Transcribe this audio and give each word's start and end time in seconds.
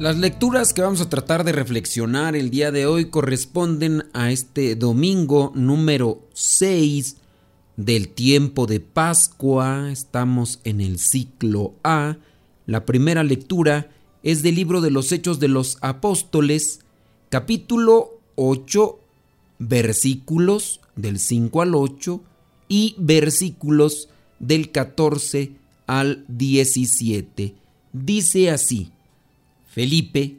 Las 0.00 0.16
lecturas 0.16 0.72
que 0.72 0.80
vamos 0.80 1.02
a 1.02 1.10
tratar 1.10 1.44
de 1.44 1.52
reflexionar 1.52 2.34
el 2.34 2.48
día 2.48 2.72
de 2.72 2.86
hoy 2.86 3.10
corresponden 3.10 4.04
a 4.14 4.30
este 4.30 4.74
domingo 4.74 5.52
número 5.54 6.26
6 6.32 7.18
del 7.76 8.08
tiempo 8.08 8.66
de 8.66 8.80
Pascua. 8.80 9.92
Estamos 9.92 10.60
en 10.64 10.80
el 10.80 10.98
ciclo 10.98 11.74
A. 11.84 12.16
La 12.64 12.86
primera 12.86 13.22
lectura 13.24 13.90
es 14.22 14.42
del 14.42 14.54
libro 14.54 14.80
de 14.80 14.90
los 14.90 15.12
Hechos 15.12 15.38
de 15.38 15.48
los 15.48 15.76
Apóstoles, 15.82 16.80
capítulo 17.28 18.22
8, 18.36 18.98
versículos 19.58 20.80
del 20.96 21.18
5 21.18 21.60
al 21.60 21.74
8 21.74 22.22
y 22.68 22.94
versículos 22.96 24.08
del 24.38 24.70
14 24.70 25.52
al 25.86 26.24
17. 26.26 27.54
Dice 27.92 28.50
así. 28.50 28.92
Felipe, 29.70 30.38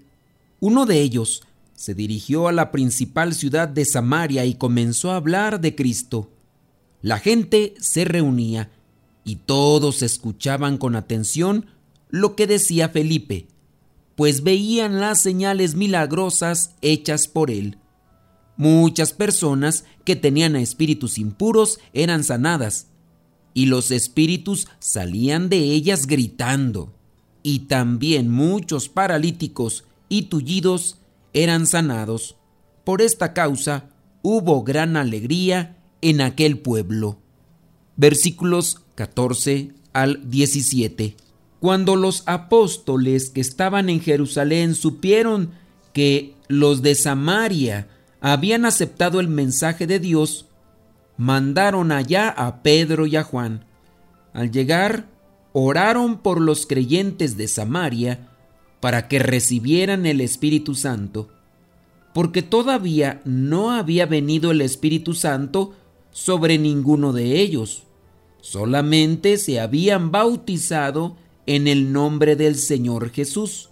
uno 0.59 0.85
de 0.85 1.01
ellos, 1.01 1.43
se 1.73 1.95
dirigió 1.95 2.49
a 2.49 2.51
la 2.51 2.69
principal 2.69 3.33
ciudad 3.33 3.69
de 3.69 3.85
Samaria 3.85 4.43
y 4.45 4.55
comenzó 4.55 5.11
a 5.11 5.15
hablar 5.15 5.61
de 5.61 5.73
Cristo. 5.73 6.29
La 7.01 7.17
gente 7.17 7.73
se 7.79 8.03
reunía 8.03 8.69
y 9.23 9.37
todos 9.37 10.01
escuchaban 10.01 10.77
con 10.77 10.97
atención 10.97 11.67
lo 12.09 12.35
que 12.35 12.45
decía 12.45 12.89
Felipe, 12.89 13.47
pues 14.17 14.43
veían 14.43 14.99
las 14.99 15.21
señales 15.21 15.75
milagrosas 15.75 16.75
hechas 16.81 17.29
por 17.29 17.51
él. 17.51 17.77
Muchas 18.57 19.13
personas 19.13 19.85
que 20.03 20.17
tenían 20.17 20.57
espíritus 20.57 21.17
impuros 21.17 21.79
eran 21.93 22.25
sanadas, 22.25 22.87
y 23.53 23.67
los 23.67 23.91
espíritus 23.91 24.67
salían 24.79 25.47
de 25.47 25.59
ellas 25.59 26.05
gritando 26.05 26.93
y 27.43 27.59
también 27.59 28.29
muchos 28.29 28.89
paralíticos 28.89 29.83
y 30.09 30.23
tullidos 30.23 30.97
eran 31.33 31.67
sanados. 31.67 32.35
Por 32.83 33.01
esta 33.01 33.33
causa 33.33 33.85
hubo 34.21 34.63
gran 34.63 34.97
alegría 34.97 35.77
en 36.01 36.21
aquel 36.21 36.59
pueblo. 36.59 37.17
Versículos 37.95 38.81
14 38.95 39.71
al 39.93 40.29
17. 40.29 41.15
Cuando 41.59 41.95
los 41.95 42.23
apóstoles 42.25 43.29
que 43.29 43.41
estaban 43.41 43.89
en 43.89 44.01
Jerusalén 44.01 44.73
supieron 44.73 45.51
que 45.93 46.35
los 46.47 46.81
de 46.81 46.95
Samaria 46.95 47.87
habían 48.19 48.65
aceptado 48.65 49.19
el 49.19 49.27
mensaje 49.27 49.87
de 49.87 49.99
Dios, 49.99 50.47
mandaron 51.17 51.91
allá 51.91 52.29
a 52.29 52.63
Pedro 52.63 53.05
y 53.05 53.15
a 53.15 53.23
Juan. 53.23 53.65
Al 54.33 54.51
llegar, 54.51 55.07
oraron 55.53 56.19
por 56.19 56.39
los 56.39 56.65
creyentes 56.65 57.37
de 57.37 57.47
Samaria 57.47 58.29
para 58.79 59.07
que 59.07 59.19
recibieran 59.19 60.05
el 60.05 60.21
Espíritu 60.21 60.75
Santo, 60.75 61.29
porque 62.13 62.41
todavía 62.41 63.21
no 63.25 63.71
había 63.71 64.05
venido 64.05 64.51
el 64.51 64.61
Espíritu 64.61 65.13
Santo 65.13 65.73
sobre 66.11 66.57
ninguno 66.57 67.13
de 67.13 67.39
ellos, 67.39 67.83
solamente 68.41 69.37
se 69.37 69.59
habían 69.59 70.11
bautizado 70.11 71.15
en 71.45 71.67
el 71.67 71.93
nombre 71.93 72.35
del 72.35 72.55
Señor 72.55 73.11
Jesús. 73.11 73.69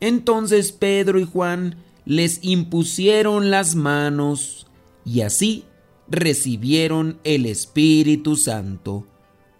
Entonces 0.00 0.72
Pedro 0.72 1.18
y 1.18 1.24
Juan 1.24 1.76
les 2.04 2.40
impusieron 2.42 3.50
las 3.50 3.74
manos 3.74 4.66
y 5.04 5.22
así 5.22 5.64
recibieron 6.08 7.18
el 7.24 7.46
Espíritu 7.46 8.36
Santo. 8.36 9.06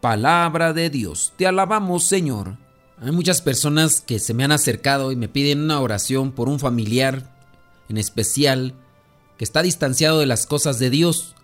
Palabra 0.06 0.72
de 0.72 0.88
Dios. 0.88 1.32
Te 1.36 1.48
alabamos, 1.48 2.04
Señor. 2.04 2.58
Hay 3.00 3.10
muchas 3.10 3.42
personas 3.42 4.00
que 4.00 4.20
se 4.20 4.34
me 4.34 4.44
han 4.44 4.52
acercado 4.52 5.10
y 5.10 5.16
me 5.16 5.28
piden 5.28 5.62
una 5.62 5.80
oración 5.80 6.30
por 6.30 6.48
un 6.48 6.60
familiar 6.60 7.34
en 7.88 7.98
especial 7.98 8.74
que 9.36 9.42
está 9.42 9.62
distanciado 9.62 10.20
de 10.20 10.26
las 10.26 10.46
cosas 10.46 10.78
de 10.78 10.90
Dios. 10.90 11.34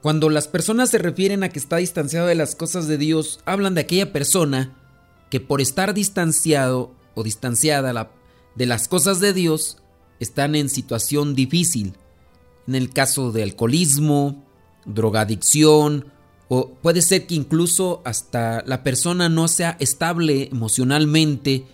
Cuando 0.00 0.30
las 0.30 0.46
personas 0.46 0.90
se 0.90 0.98
refieren 0.98 1.42
a 1.42 1.48
que 1.48 1.58
está 1.58 1.78
distanciado 1.78 2.28
de 2.28 2.36
las 2.36 2.54
cosas 2.54 2.86
de 2.86 2.98
Dios, 2.98 3.40
hablan 3.46 3.74
de 3.74 3.80
aquella 3.80 4.12
persona 4.12 4.76
que 5.28 5.40
por 5.40 5.60
estar 5.60 5.92
distanciado 5.92 6.94
o 7.16 7.24
distanciada 7.24 8.12
de 8.54 8.66
las 8.66 8.86
cosas 8.86 9.18
de 9.18 9.32
Dios, 9.32 9.78
están 10.20 10.54
en 10.54 10.68
situación 10.68 11.34
difícil. 11.34 11.94
En 12.68 12.76
el 12.76 12.90
caso 12.90 13.32
de 13.32 13.42
alcoholismo, 13.42 14.44
drogadicción 14.84 16.12
o 16.48 16.70
puede 16.70 17.02
ser 17.02 17.26
que 17.26 17.34
incluso 17.34 18.00
hasta 18.04 18.62
la 18.66 18.82
persona 18.82 19.28
no 19.28 19.48
sea 19.48 19.76
estable 19.80 20.48
emocionalmente 20.50 21.66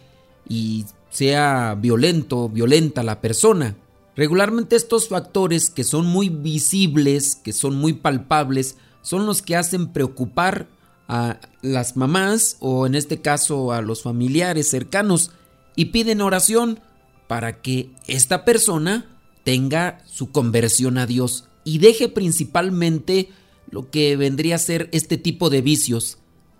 y 0.48 0.84
sea 1.10 1.76
violento, 1.80 2.48
violenta 2.48 3.02
la 3.02 3.20
persona. 3.20 3.76
Regularmente 4.16 4.76
estos 4.76 5.08
factores 5.08 5.70
que 5.70 5.84
son 5.84 6.06
muy 6.06 6.28
visibles, 6.28 7.36
que 7.36 7.52
son 7.52 7.76
muy 7.76 7.92
palpables, 7.94 8.76
son 9.02 9.26
los 9.26 9.42
que 9.42 9.56
hacen 9.56 9.92
preocupar 9.92 10.68
a 11.08 11.38
las 11.62 11.96
mamás 11.96 12.56
o 12.60 12.86
en 12.86 12.94
este 12.94 13.20
caso 13.20 13.72
a 13.72 13.82
los 13.82 14.02
familiares 14.02 14.70
cercanos 14.70 15.30
y 15.76 15.86
piden 15.86 16.20
oración 16.20 16.80
para 17.28 17.60
que 17.60 17.90
esta 18.06 18.44
persona 18.44 19.06
tenga 19.44 20.02
su 20.06 20.30
conversión 20.30 20.98
a 20.98 21.06
Dios 21.06 21.44
y 21.64 21.78
deje 21.78 22.08
principalmente 22.08 23.30
lo 23.70 23.90
que 23.90 24.16
vendría 24.16 24.56
a 24.56 24.58
ser 24.58 24.88
este 24.92 25.18
tipo 25.18 25.50
de 25.50 25.62
vicios. 25.62 26.18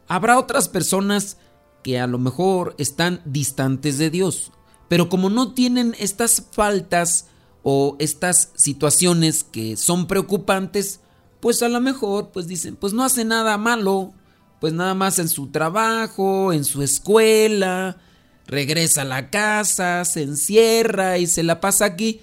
Habrá 0.09 0.39
otras 0.39 0.69
personas 0.69 1.39
que 1.83 2.01
a 2.01 2.07
lo 2.07 2.19
mejor 2.19 2.75
están 2.79 3.21
distantes 3.25 3.99
de 3.99 4.11
Dios, 4.11 4.53
pero 4.89 5.09
como 5.09 5.31
no 5.31 5.53
tienen 5.53 5.95
estas 5.99 6.43
faltas 6.53 7.27
o 7.63 7.97
estas 7.99 8.53
situaciones 8.57 9.45
que 9.45 9.77
son 9.77 10.07
preocupantes, 10.07 11.01
pues 11.41 11.63
a 11.63 11.69
lo 11.69 11.81
mejor 11.81 12.31
pues 12.33 12.47
dicen, 12.47 12.77
pues 12.77 12.93
no 12.93 13.05
hace 13.05 13.25
nada 13.25 13.59
malo, 13.59 14.13
pues 14.61 14.73
nada 14.73 14.95
más 14.95 15.19
en 15.19 15.29
su 15.29 15.49
trabajo, 15.49 16.53
en 16.53 16.65
su 16.65 16.83
escuela, 16.83 17.99
regresa 18.47 19.03
a 19.03 19.07
la 19.07 19.31
casa, 19.31 20.05
se 20.05 20.23
encierra 20.23 21.19
y 21.19 21.27
se 21.27 21.43
la 21.43 21.61
pasa 21.61 21.85
aquí 21.85 22.21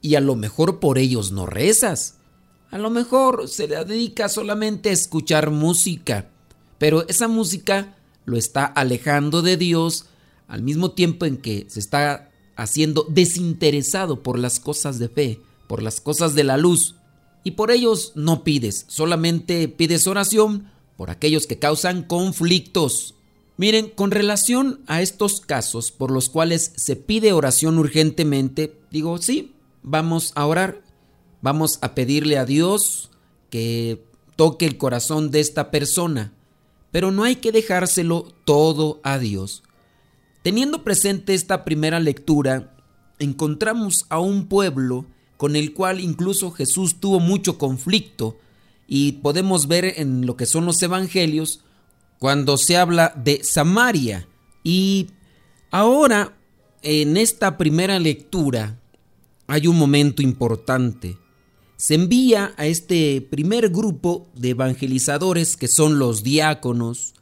y 0.00 0.16
a 0.16 0.20
lo 0.20 0.34
mejor 0.36 0.80
por 0.80 0.98
ellos 0.98 1.32
no 1.32 1.46
rezas. 1.46 2.18
A 2.72 2.78
lo 2.78 2.88
mejor 2.88 3.48
se 3.48 3.68
le 3.68 3.84
dedica 3.84 4.30
solamente 4.30 4.88
a 4.88 4.92
escuchar 4.92 5.50
música, 5.50 6.30
pero 6.78 7.06
esa 7.06 7.28
música 7.28 7.94
lo 8.24 8.38
está 8.38 8.64
alejando 8.64 9.42
de 9.42 9.58
Dios 9.58 10.06
al 10.48 10.62
mismo 10.62 10.92
tiempo 10.92 11.26
en 11.26 11.36
que 11.36 11.66
se 11.68 11.80
está 11.80 12.30
haciendo 12.56 13.04
desinteresado 13.10 14.22
por 14.22 14.38
las 14.38 14.58
cosas 14.58 14.98
de 14.98 15.10
fe, 15.10 15.40
por 15.66 15.82
las 15.82 16.00
cosas 16.00 16.34
de 16.34 16.44
la 16.44 16.56
luz. 16.56 16.94
Y 17.44 17.50
por 17.50 17.70
ellos 17.70 18.12
no 18.14 18.42
pides, 18.42 18.86
solamente 18.88 19.68
pides 19.68 20.06
oración 20.06 20.70
por 20.96 21.10
aquellos 21.10 21.46
que 21.46 21.58
causan 21.58 22.02
conflictos. 22.02 23.16
Miren, 23.58 23.90
con 23.90 24.10
relación 24.10 24.80
a 24.86 25.02
estos 25.02 25.42
casos 25.42 25.92
por 25.92 26.10
los 26.10 26.30
cuales 26.30 26.72
se 26.74 26.96
pide 26.96 27.34
oración 27.34 27.78
urgentemente, 27.78 28.80
digo, 28.90 29.18
sí, 29.18 29.52
vamos 29.82 30.32
a 30.36 30.46
orar. 30.46 30.80
Vamos 31.42 31.78
a 31.82 31.94
pedirle 31.96 32.38
a 32.38 32.46
Dios 32.46 33.10
que 33.50 34.04
toque 34.36 34.64
el 34.64 34.78
corazón 34.78 35.32
de 35.32 35.40
esta 35.40 35.72
persona, 35.72 36.32
pero 36.92 37.10
no 37.10 37.24
hay 37.24 37.36
que 37.36 37.50
dejárselo 37.50 38.32
todo 38.44 39.00
a 39.02 39.18
Dios. 39.18 39.64
Teniendo 40.42 40.84
presente 40.84 41.34
esta 41.34 41.64
primera 41.64 41.98
lectura, 41.98 42.74
encontramos 43.18 44.06
a 44.08 44.20
un 44.20 44.46
pueblo 44.46 45.04
con 45.36 45.56
el 45.56 45.74
cual 45.74 45.98
incluso 45.98 46.52
Jesús 46.52 47.00
tuvo 47.00 47.18
mucho 47.18 47.58
conflicto 47.58 48.38
y 48.86 49.12
podemos 49.12 49.66
ver 49.66 49.94
en 49.96 50.26
lo 50.26 50.36
que 50.36 50.46
son 50.46 50.64
los 50.64 50.80
evangelios 50.80 51.60
cuando 52.20 52.56
se 52.56 52.76
habla 52.76 53.12
de 53.16 53.42
Samaria. 53.42 54.28
Y 54.62 55.08
ahora, 55.72 56.36
en 56.82 57.16
esta 57.16 57.58
primera 57.58 57.98
lectura, 57.98 58.78
hay 59.48 59.66
un 59.66 59.76
momento 59.76 60.22
importante 60.22 61.18
se 61.82 61.96
envía 61.96 62.54
a 62.58 62.66
este 62.66 63.20
primer 63.28 63.70
grupo 63.70 64.28
de 64.36 64.50
evangelizadores 64.50 65.56
que 65.56 65.66
son 65.66 65.98
los 65.98 66.22
diáconos, 66.22 67.14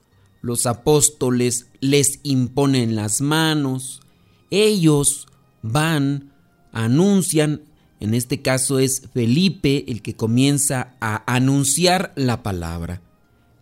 los 0.43 0.67
apóstoles 0.67 1.69
les 1.81 2.21
imponen 2.25 2.95
las 2.95 3.23
manos, 3.23 4.03
ellos 4.51 5.29
van, 5.63 6.35
anuncian 6.73 7.63
En 8.01 8.13
este 8.13 8.43
caso 8.43 8.79
es 8.79 9.09
Felipe 9.15 9.87
el 9.89 10.03
que 10.03 10.15
comienza 10.15 10.95
a 11.01 11.25
anunciar 11.35 12.13
la 12.15 12.43
palabra. 12.43 13.01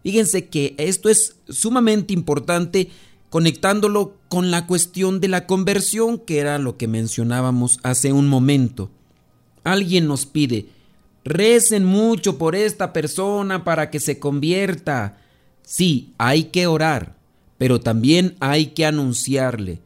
Fíjense 0.02 0.48
que 0.48 0.74
esto 0.78 1.08
es 1.08 1.36
sumamente 1.48 2.12
importante 2.12 2.90
conectándolo 3.30 4.16
con 4.28 4.50
la 4.50 4.66
cuestión 4.66 5.20
de 5.20 5.28
la 5.28 5.46
conversión, 5.46 6.18
que 6.18 6.38
era 6.38 6.58
lo 6.58 6.76
que 6.76 6.88
mencionábamos 6.88 7.78
hace 7.84 8.12
un 8.12 8.26
momento. 8.26 8.90
Alguien 9.62 10.08
nos 10.08 10.26
pide, 10.26 10.76
recen 11.28 11.84
mucho 11.84 12.38
por 12.38 12.54
esta 12.54 12.92
persona 12.92 13.64
para 13.64 13.90
que 13.90 14.00
se 14.00 14.18
convierta. 14.18 15.18
Sí, 15.62 16.14
hay 16.18 16.44
que 16.44 16.66
orar, 16.66 17.16
pero 17.58 17.80
también 17.80 18.36
hay 18.40 18.68
que 18.68 18.86
anunciarle. 18.86 19.80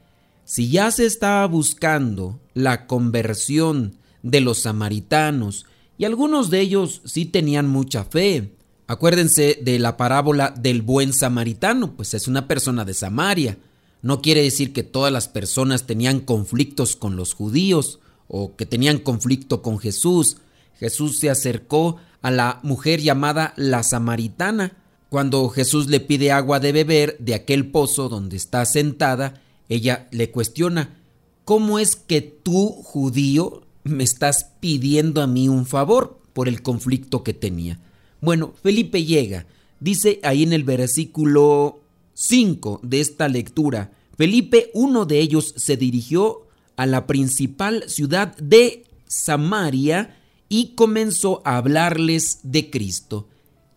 Si 0.45 0.71
ya 0.71 0.91
se 0.91 1.07
estaba 1.07 1.47
buscando 1.47 2.41
la 2.55 2.87
conversión 2.87 3.97
de 4.23 4.41
los 4.41 4.61
samaritanos, 4.61 5.67
y 5.99 6.05
algunos 6.05 6.51
de 6.51 6.61
ellos 6.61 7.03
sí 7.05 7.27
tenían 7.27 7.69
mucha 7.69 8.05
fe, 8.05 8.53
Acuérdense 8.93 9.59
de 9.63 9.79
la 9.79 9.97
parábola 9.97 10.51
del 10.51 10.83
buen 10.83 11.15
samaritano, 11.15 11.95
pues 11.97 12.13
es 12.13 12.29
una 12.29 12.47
persona 12.47 12.85
de 12.85 12.93
Samaria. 12.93 13.57
No 14.03 14.21
quiere 14.21 14.43
decir 14.43 14.75
que 14.75 14.83
todas 14.83 15.11
las 15.11 15.29
personas 15.29 15.87
tenían 15.87 16.21
conflictos 16.21 16.95
con 16.95 17.17
los 17.17 17.33
judíos 17.33 18.01
o 18.29 18.55
que 18.55 18.67
tenían 18.67 18.99
conflicto 18.99 19.63
con 19.63 19.79
Jesús. 19.79 20.37
Jesús 20.79 21.19
se 21.19 21.31
acercó 21.31 21.97
a 22.23 22.31
la 22.31 22.61
mujer 22.63 23.01
llamada 23.01 23.53
la 23.57 23.83
samaritana. 23.83 24.77
Cuando 25.09 25.49
Jesús 25.49 25.89
le 25.89 26.01
pide 26.01 26.33
agua 26.33 26.61
de 26.61 26.73
beber 26.73 27.17
de 27.19 27.35
aquel 27.35 27.71
pozo 27.71 28.09
donde 28.09 28.37
está 28.37 28.65
sentada, 28.65 29.43
ella 29.69 30.09
le 30.11 30.31
cuestiona, 30.31 30.97
¿cómo 31.45 31.79
es 31.79 31.97
que 31.97 32.21
tú, 32.23 32.69
judío, 32.83 33.63
me 33.85 34.05
estás 34.05 34.47
pidiendo 34.61 35.21
a 35.23 35.27
mí 35.27 35.49
un 35.49 35.67
favor 35.67 36.19
por 36.33 36.49
el 36.49 36.63
conflicto 36.63 37.23
que 37.23 37.35
tenía? 37.35 37.79
Bueno, 38.21 38.55
Felipe 38.63 39.05
llega. 39.05 39.47
Dice 39.81 40.21
ahí 40.23 40.45
en 40.45 40.53
el 40.53 40.65
versículo 40.65 41.81
5 42.15 42.81
de 42.83 43.01
esta 43.01 43.29
lectura, 43.29 43.93
Felipe, 44.17 44.71
uno 44.75 45.05
de 45.07 45.19
ellos, 45.19 45.55
se 45.57 45.77
dirigió 45.77 46.47
a 46.77 46.87
la 46.87 47.07
principal 47.07 47.85
ciudad 47.89 48.37
de 48.37 48.85
Samaria 49.09 50.17
y 50.53 50.75
comenzó 50.75 51.41
a 51.47 51.57
hablarles 51.57 52.41
de 52.43 52.69
Cristo. 52.69 53.27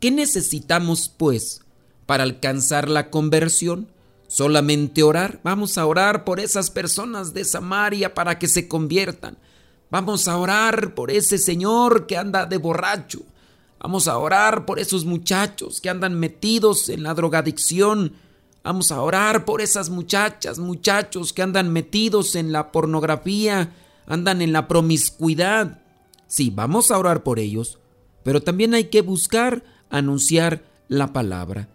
¿Qué 0.02 0.12
necesitamos, 0.12 1.08
pues, 1.08 1.62
para 2.06 2.24
alcanzar 2.24 2.90
la 2.90 3.10
conversión? 3.10 3.88
Solamente 4.28 5.02
orar. 5.02 5.40
Vamos 5.42 5.78
a 5.78 5.86
orar 5.86 6.26
por 6.26 6.42
esas 6.42 6.70
personas 6.72 7.34
de 7.34 7.46
Samaria 7.46 8.14
para 8.14 8.38
que 8.38 8.50
se 8.50 8.68
conviertan. 8.68 9.38
Vamos 9.90 10.28
a 10.28 10.36
orar 10.36 10.96
por 10.96 11.12
ese 11.12 11.38
señor 11.38 12.08
que 12.08 12.18
anda 12.18 12.46
de 12.46 12.58
borracho. 12.58 13.22
Vamos 13.80 14.10
a 14.10 14.18
orar 14.18 14.66
por 14.66 14.78
esos 14.78 15.06
muchachos 15.06 15.80
que 15.80 15.90
andan 15.90 16.20
metidos 16.20 16.90
en 16.90 17.04
la 17.04 17.14
drogadicción. 17.14 18.16
Vamos 18.66 18.92
a 18.92 19.02
orar 19.02 19.46
por 19.46 19.62
esas 19.62 19.90
muchachas, 19.90 20.60
muchachos 20.60 21.32
que 21.32 21.42
andan 21.42 21.72
metidos 21.72 22.36
en 22.36 22.52
la 22.52 22.74
pornografía, 22.74 23.74
andan 24.08 24.42
en 24.42 24.52
la 24.52 24.68
promiscuidad. 24.68 25.85
Sí, 26.28 26.52
vamos 26.54 26.92
a 26.92 26.98
orar 26.98 27.24
por 27.24 27.40
ellos, 27.40 27.80
pero 28.24 28.42
también 28.42 28.74
hay 28.74 28.86
que 28.86 29.02
buscar 29.02 29.64
anunciar 29.90 30.64
la 30.88 31.14
palabra. 31.14 31.70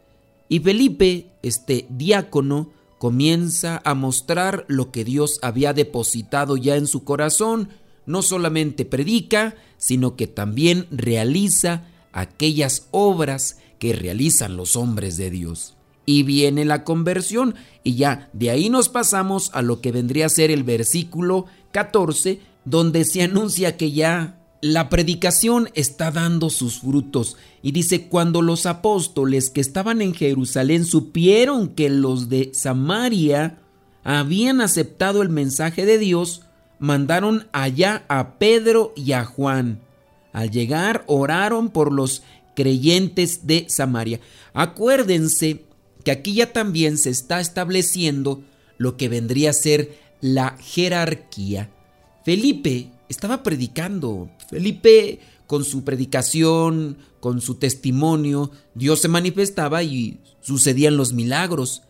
Y 0.49 0.59
Felipe, 0.61 1.33
este 1.43 1.87
diácono, 1.89 2.71
comienza 2.99 3.81
a 3.85 3.95
mostrar 3.95 4.65
lo 4.69 4.91
que 4.91 5.05
Dios 5.05 5.39
había 5.43 5.73
depositado 5.73 6.57
ya 6.57 6.77
en 6.77 6.87
su 6.87 7.05
corazón. 7.05 7.71
No 8.05 8.21
solamente 8.21 8.85
predica, 8.85 9.55
sino 9.79 10.17
que 10.17 10.27
también 10.27 10.87
realiza 10.91 11.87
aquellas 12.13 12.89
obras 12.91 13.59
que 13.79 13.93
realizan 13.93 14.57
los 14.57 14.77
hombres 14.77 15.17
de 15.17 15.31
Dios. 15.31 15.77
Y 16.05 16.25
viene 16.25 16.65
la 16.65 16.83
conversión 16.83 17.55
y 17.85 17.95
ya 17.95 18.29
de 18.33 18.51
ahí 18.51 18.69
nos 18.69 18.89
pasamos 18.89 19.51
a 19.55 19.63
lo 19.63 19.81
que 19.81 19.93
vendría 19.93 20.27
a 20.27 20.31
ser 20.31 20.51
el 20.51 20.65
versículo 20.65 21.47
14, 21.71 22.41
donde 22.65 23.05
se 23.05 23.23
anuncia 23.23 23.77
que 23.77 23.93
ya 23.93 24.40
la 24.61 24.89
predicación 24.89 25.71
está 25.75 26.11
dando 26.11 26.51
sus 26.51 26.81
frutos. 26.81 27.37
Y 27.63 27.73
dice, 27.73 28.09
cuando 28.09 28.43
los 28.43 28.67
apóstoles 28.67 29.51
que 29.51 29.61
estaban 29.61 30.03
en 30.03 30.15
Jerusalén 30.15 30.85
supieron 30.85 31.69
que 31.69 31.89
los 31.89 32.29
de 32.29 32.51
Samaria 32.55 33.59
habían 34.05 34.61
aceptado 34.61 35.23
el 35.23 35.29
mensaje 35.29 35.87
de 35.87 35.99
Dios, 35.99 36.43
mandaron 36.79 37.49
allá 37.53 38.05
a 38.09 38.39
Pedro 38.39 38.93
y 38.97 39.13
a 39.13 39.25
Juan 39.25 39.81
al 40.33 40.51
llegar 40.51 41.05
oraron 41.07 41.71
por 41.71 41.93
los 41.93 42.23
creyentes 42.55 43.47
de 43.47 43.67
Samaria. 43.69 44.21
Acuérdense 44.53 45.65
que 46.05 46.11
aquí 46.11 46.35
ya 46.35 46.53
también 46.53 46.99
se 46.99 47.11
está 47.11 47.41
estableciendo 47.41 48.43
lo 48.79 48.97
que 48.97 49.09
vendría 49.09 49.51
a 49.51 49.55
ser 49.55 49.99
la 50.21 50.57
jerarquía. 50.59 51.71
Felipe 52.25 52.91
estaba 53.11 53.43
predicando. 53.43 54.31
Felipe 54.49 55.21
con 55.47 55.65
su 55.65 55.83
predicación, 55.83 56.97
con 57.19 57.41
su 57.41 57.57
testimonio, 57.57 58.53
Dios 58.75 59.01
se 59.01 59.09
manifestaba 59.09 59.83
y 59.83 60.21
sucedían 60.41 60.97
los 60.97 61.13
milagros. 61.13 61.83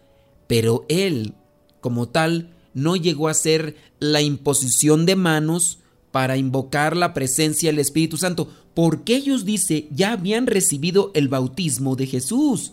Pero 0.46 0.87
él, 0.88 1.34
como 1.81 2.08
tal, 2.08 2.49
no 2.72 2.96
llegó 2.96 3.28
a 3.28 3.34
ser 3.34 3.76
la 3.99 4.22
imposición 4.22 5.05
de 5.05 5.14
manos 5.14 5.78
para 6.11 6.38
invocar 6.38 6.96
la 6.96 7.12
presencia 7.12 7.70
del 7.70 7.81
Espíritu 7.81 8.16
Santo, 8.16 8.50
porque 8.73 9.14
ellos, 9.14 9.44
dice, 9.44 9.88
ya 9.90 10.12
habían 10.12 10.46
recibido 10.46 11.11
el 11.14 11.28
bautismo 11.28 11.96
de 11.96 12.06
Jesús. 12.06 12.73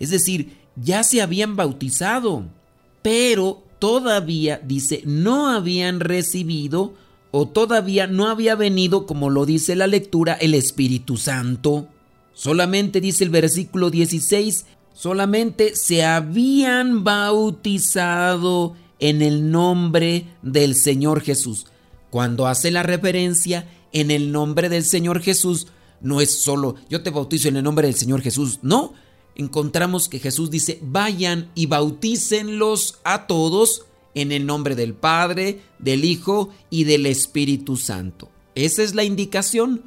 Es 0.00 0.10
decir, 0.10 0.56
ya 0.74 1.04
se 1.04 1.22
habían 1.22 1.54
bautizado, 1.54 2.44
pero 3.02 3.62
todavía, 3.78 4.60
dice, 4.64 5.02
no 5.04 5.48
habían 5.48 6.00
recibido 6.00 6.94
o 7.36 7.48
todavía 7.48 8.06
no 8.06 8.28
había 8.28 8.54
venido, 8.54 9.06
como 9.06 9.28
lo 9.28 9.44
dice 9.44 9.74
la 9.74 9.88
lectura, 9.88 10.34
el 10.34 10.54
Espíritu 10.54 11.16
Santo. 11.16 11.88
Solamente 12.32 13.00
dice 13.00 13.24
el 13.24 13.30
versículo 13.30 13.90
16, 13.90 14.66
solamente 14.92 15.74
se 15.74 16.04
habían 16.04 17.02
bautizado 17.02 18.76
en 19.00 19.20
el 19.20 19.50
nombre 19.50 20.28
del 20.42 20.76
Señor 20.76 21.22
Jesús. 21.22 21.66
Cuando 22.08 22.46
hace 22.46 22.70
la 22.70 22.84
referencia 22.84 23.66
en 23.90 24.12
el 24.12 24.30
nombre 24.30 24.68
del 24.68 24.84
Señor 24.84 25.20
Jesús, 25.20 25.66
no 26.00 26.20
es 26.20 26.40
solo 26.40 26.76
yo 26.88 27.02
te 27.02 27.10
bautizo 27.10 27.48
en 27.48 27.56
el 27.56 27.64
nombre 27.64 27.88
del 27.88 27.96
Señor 27.96 28.22
Jesús, 28.22 28.60
no. 28.62 28.94
Encontramos 29.34 30.08
que 30.08 30.20
Jesús 30.20 30.52
dice, 30.52 30.78
vayan 30.82 31.50
y 31.56 31.66
bautícenlos 31.66 33.00
a 33.02 33.26
todos 33.26 33.86
en 34.14 34.32
el 34.32 34.46
nombre 34.46 34.74
del 34.74 34.94
Padre, 34.94 35.60
del 35.78 36.04
Hijo 36.04 36.50
y 36.70 36.84
del 36.84 37.06
Espíritu 37.06 37.76
Santo. 37.76 38.30
Esa 38.54 38.82
es 38.82 38.94
la 38.94 39.04
indicación. 39.04 39.82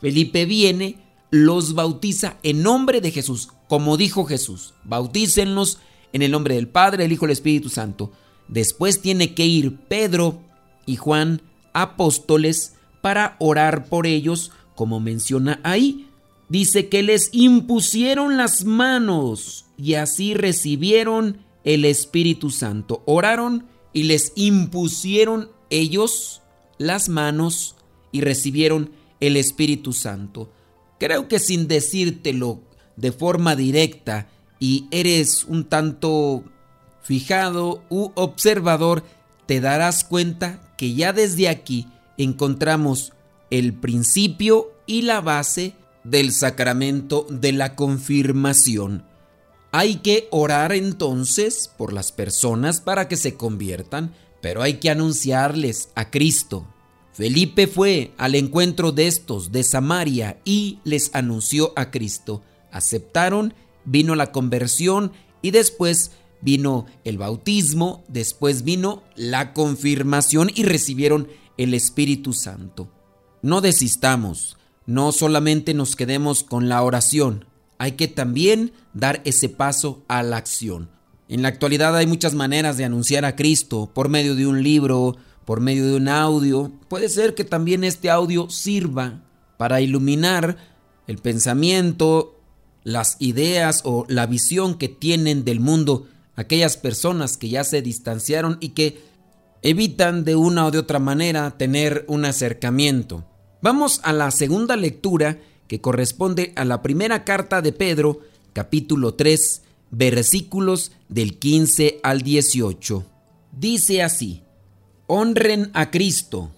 Felipe 0.00 0.46
viene, 0.46 0.96
los 1.30 1.74
bautiza 1.74 2.38
en 2.42 2.62
nombre 2.62 3.00
de 3.00 3.10
Jesús, 3.10 3.48
como 3.68 3.96
dijo 3.96 4.24
Jesús, 4.24 4.74
bautícenlos 4.84 5.78
en 6.12 6.22
el 6.22 6.30
nombre 6.30 6.54
del 6.54 6.68
Padre, 6.68 7.04
el 7.04 7.12
Hijo 7.12 7.26
y 7.26 7.28
el 7.28 7.32
Espíritu 7.32 7.68
Santo. 7.68 8.12
Después 8.48 9.02
tiene 9.02 9.34
que 9.34 9.44
ir 9.44 9.76
Pedro 9.76 10.40
y 10.86 10.96
Juan 10.96 11.42
apóstoles 11.74 12.74
para 13.02 13.36
orar 13.38 13.86
por 13.86 14.06
ellos, 14.06 14.52
como 14.74 15.00
menciona 15.00 15.60
ahí. 15.64 16.08
Dice 16.48 16.88
que 16.88 17.02
les 17.02 17.28
impusieron 17.32 18.38
las 18.38 18.64
manos 18.64 19.66
y 19.76 19.94
así 19.94 20.32
recibieron 20.32 21.38
el 21.68 21.84
Espíritu 21.84 22.50
Santo. 22.50 23.02
Oraron 23.04 23.66
y 23.92 24.04
les 24.04 24.32
impusieron 24.36 25.50
ellos 25.68 26.40
las 26.78 27.10
manos 27.10 27.76
y 28.10 28.22
recibieron 28.22 28.90
el 29.20 29.36
Espíritu 29.36 29.92
Santo. 29.92 30.50
Creo 30.98 31.28
que 31.28 31.38
sin 31.38 31.68
decírtelo 31.68 32.60
de 32.96 33.12
forma 33.12 33.54
directa 33.54 34.28
y 34.58 34.86
eres 34.90 35.44
un 35.44 35.64
tanto 35.64 36.42
fijado 37.02 37.82
u 37.90 38.12
observador, 38.14 39.04
te 39.44 39.60
darás 39.60 40.04
cuenta 40.04 40.72
que 40.78 40.94
ya 40.94 41.12
desde 41.12 41.50
aquí 41.50 41.86
encontramos 42.16 43.12
el 43.50 43.74
principio 43.74 44.72
y 44.86 45.02
la 45.02 45.20
base 45.20 45.74
del 46.02 46.32
sacramento 46.32 47.26
de 47.28 47.52
la 47.52 47.74
confirmación. 47.74 49.04
Hay 49.70 49.96
que 49.96 50.28
orar 50.30 50.72
entonces 50.72 51.70
por 51.76 51.92
las 51.92 52.10
personas 52.12 52.80
para 52.80 53.06
que 53.06 53.16
se 53.16 53.34
conviertan, 53.34 54.14
pero 54.40 54.62
hay 54.62 54.74
que 54.74 54.90
anunciarles 54.90 55.90
a 55.94 56.10
Cristo. 56.10 56.66
Felipe 57.12 57.66
fue 57.66 58.12
al 58.16 58.34
encuentro 58.34 58.92
de 58.92 59.08
estos 59.08 59.52
de 59.52 59.64
Samaria 59.64 60.40
y 60.44 60.78
les 60.84 61.14
anunció 61.14 61.72
a 61.76 61.90
Cristo. 61.90 62.42
Aceptaron, 62.70 63.54
vino 63.84 64.14
la 64.14 64.32
conversión 64.32 65.12
y 65.42 65.50
después 65.50 66.12
vino 66.40 66.86
el 67.04 67.18
bautismo, 67.18 68.04
después 68.08 68.62
vino 68.62 69.02
la 69.16 69.52
confirmación 69.52 70.50
y 70.54 70.62
recibieron 70.62 71.28
el 71.56 71.74
Espíritu 71.74 72.32
Santo. 72.32 72.88
no 73.42 73.60
desistamos, 73.60 74.56
no 74.86 75.12
solamente 75.12 75.74
nos 75.74 75.96
quedemos 75.96 76.42
con 76.42 76.68
la 76.68 76.82
oración, 76.82 77.47
hay 77.78 77.92
que 77.92 78.08
también 78.08 78.72
dar 78.92 79.22
ese 79.24 79.48
paso 79.48 80.04
a 80.08 80.22
la 80.22 80.36
acción. 80.36 80.90
En 81.28 81.42
la 81.42 81.48
actualidad 81.48 81.96
hay 81.96 82.06
muchas 82.06 82.34
maneras 82.34 82.76
de 82.76 82.84
anunciar 82.84 83.24
a 83.24 83.36
Cristo, 83.36 83.90
por 83.94 84.08
medio 84.08 84.34
de 84.34 84.46
un 84.46 84.62
libro, 84.62 85.16
por 85.44 85.60
medio 85.60 85.86
de 85.86 85.96
un 85.96 86.08
audio. 86.08 86.72
Puede 86.88 87.08
ser 87.08 87.34
que 87.34 87.44
también 87.44 87.84
este 87.84 88.10
audio 88.10 88.50
sirva 88.50 89.22
para 89.56 89.80
iluminar 89.80 90.56
el 91.06 91.18
pensamiento, 91.18 92.40
las 92.84 93.16
ideas 93.18 93.82
o 93.84 94.04
la 94.08 94.26
visión 94.26 94.76
que 94.76 94.88
tienen 94.88 95.44
del 95.44 95.60
mundo 95.60 96.06
aquellas 96.38 96.76
personas 96.76 97.36
que 97.36 97.48
ya 97.48 97.64
se 97.64 97.82
distanciaron 97.82 98.58
y 98.60 98.68
que 98.68 99.02
evitan 99.62 100.22
de 100.22 100.36
una 100.36 100.66
o 100.66 100.70
de 100.70 100.78
otra 100.78 101.00
manera 101.00 101.50
tener 101.58 102.04
un 102.06 102.24
acercamiento. 102.24 103.24
Vamos 103.60 104.00
a 104.04 104.12
la 104.12 104.30
segunda 104.30 104.76
lectura 104.76 105.40
que 105.68 105.80
corresponde 105.80 106.52
a 106.56 106.64
la 106.64 106.82
primera 106.82 107.24
carta 107.24 107.62
de 107.62 107.72
Pedro, 107.72 108.20
capítulo 108.54 109.14
3, 109.14 109.62
versículos 109.90 110.92
del 111.08 111.38
15 111.38 112.00
al 112.02 112.22
18. 112.22 113.04
Dice 113.52 114.02
así, 114.02 114.42
honren 115.06 115.70
a 115.74 115.90
Cristo 115.90 116.50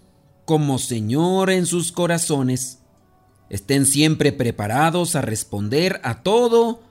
como 0.45 0.79
Señor 0.79 1.51
en 1.51 1.67
sus 1.67 1.93
corazones, 1.93 2.79
estén 3.51 3.85
siempre 3.85 4.33
preparados 4.33 5.17
a 5.17 5.23
responder 5.23 6.01
a 6.03 6.23
todo 6.23 6.83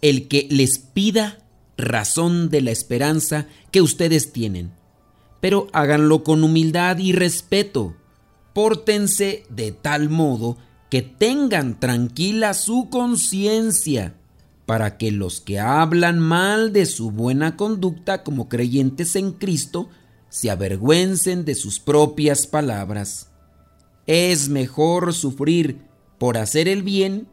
el 0.00 0.28
que 0.28 0.46
les 0.50 0.78
pida 0.78 1.38
razón 1.76 2.50
de 2.50 2.60
la 2.60 2.70
esperanza 2.70 3.46
que 3.72 3.82
ustedes 3.82 4.32
tienen, 4.32 4.72
pero 5.40 5.68
háganlo 5.72 6.22
con 6.22 6.44
humildad 6.44 6.98
y 6.98 7.12
respeto, 7.12 7.94
pórtense 8.52 9.44
de 9.48 9.72
tal 9.72 10.08
modo 10.08 10.56
que 10.90 11.02
tengan 11.02 11.80
tranquila 11.80 12.54
su 12.54 12.88
conciencia, 12.90 14.14
para 14.66 14.96
que 14.96 15.10
los 15.10 15.40
que 15.40 15.60
hablan 15.60 16.18
mal 16.18 16.72
de 16.72 16.86
su 16.86 17.10
buena 17.10 17.56
conducta 17.56 18.22
como 18.22 18.48
creyentes 18.48 19.16
en 19.16 19.32
Cristo 19.32 19.88
se 20.28 20.50
avergüencen 20.50 21.44
de 21.44 21.54
sus 21.54 21.78
propias 21.78 22.46
palabras. 22.46 23.30
Es 24.06 24.48
mejor 24.48 25.14
sufrir 25.14 25.78
por 26.18 26.38
hacer 26.38 26.68
el 26.68 26.82
bien, 26.82 27.28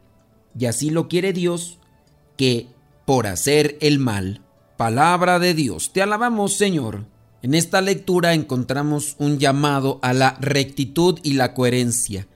y 0.58 0.66
así 0.66 0.90
lo 0.90 1.08
quiere 1.08 1.32
Dios, 1.32 1.78
que 2.36 2.68
por 3.04 3.26
hacer 3.26 3.76
el 3.80 3.98
mal. 3.98 4.42
Palabra 4.76 5.38
de 5.38 5.54
Dios, 5.54 5.92
te 5.92 6.02
alabamos 6.02 6.54
Señor. 6.54 7.06
En 7.42 7.54
esta 7.54 7.80
lectura 7.80 8.34
encontramos 8.34 9.16
un 9.18 9.38
llamado 9.38 9.98
a 10.02 10.12
la 10.12 10.36
rectitud 10.40 11.18
y 11.22 11.32
la 11.32 11.54
coherencia. 11.54 12.28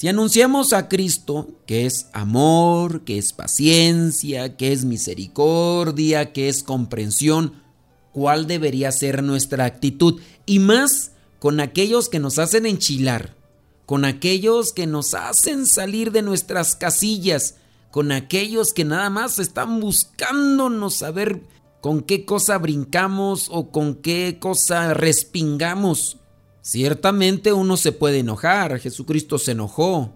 Si 0.00 0.08
anunciamos 0.08 0.72
a 0.72 0.88
Cristo, 0.88 1.50
que 1.66 1.84
es 1.84 2.06
amor, 2.14 3.04
que 3.04 3.18
es 3.18 3.34
paciencia, 3.34 4.56
que 4.56 4.72
es 4.72 4.86
misericordia, 4.86 6.32
que 6.32 6.48
es 6.48 6.62
comprensión, 6.62 7.62
¿cuál 8.10 8.46
debería 8.46 8.92
ser 8.92 9.22
nuestra 9.22 9.66
actitud? 9.66 10.18
Y 10.46 10.58
más 10.58 11.12
con 11.38 11.60
aquellos 11.60 12.08
que 12.08 12.18
nos 12.18 12.38
hacen 12.38 12.64
enchilar, 12.64 13.36
con 13.84 14.06
aquellos 14.06 14.72
que 14.72 14.86
nos 14.86 15.12
hacen 15.12 15.66
salir 15.66 16.12
de 16.12 16.22
nuestras 16.22 16.76
casillas, 16.76 17.56
con 17.90 18.10
aquellos 18.10 18.72
que 18.72 18.86
nada 18.86 19.10
más 19.10 19.38
están 19.38 19.80
buscándonos 19.80 20.94
saber 20.94 21.42
con 21.82 22.00
qué 22.00 22.24
cosa 22.24 22.56
brincamos 22.56 23.48
o 23.50 23.70
con 23.70 23.96
qué 23.96 24.38
cosa 24.40 24.94
respingamos. 24.94 26.19
Ciertamente 26.62 27.52
uno 27.52 27.76
se 27.76 27.92
puede 27.92 28.18
enojar, 28.18 28.78
Jesucristo 28.78 29.38
se 29.38 29.52
enojó, 29.52 30.12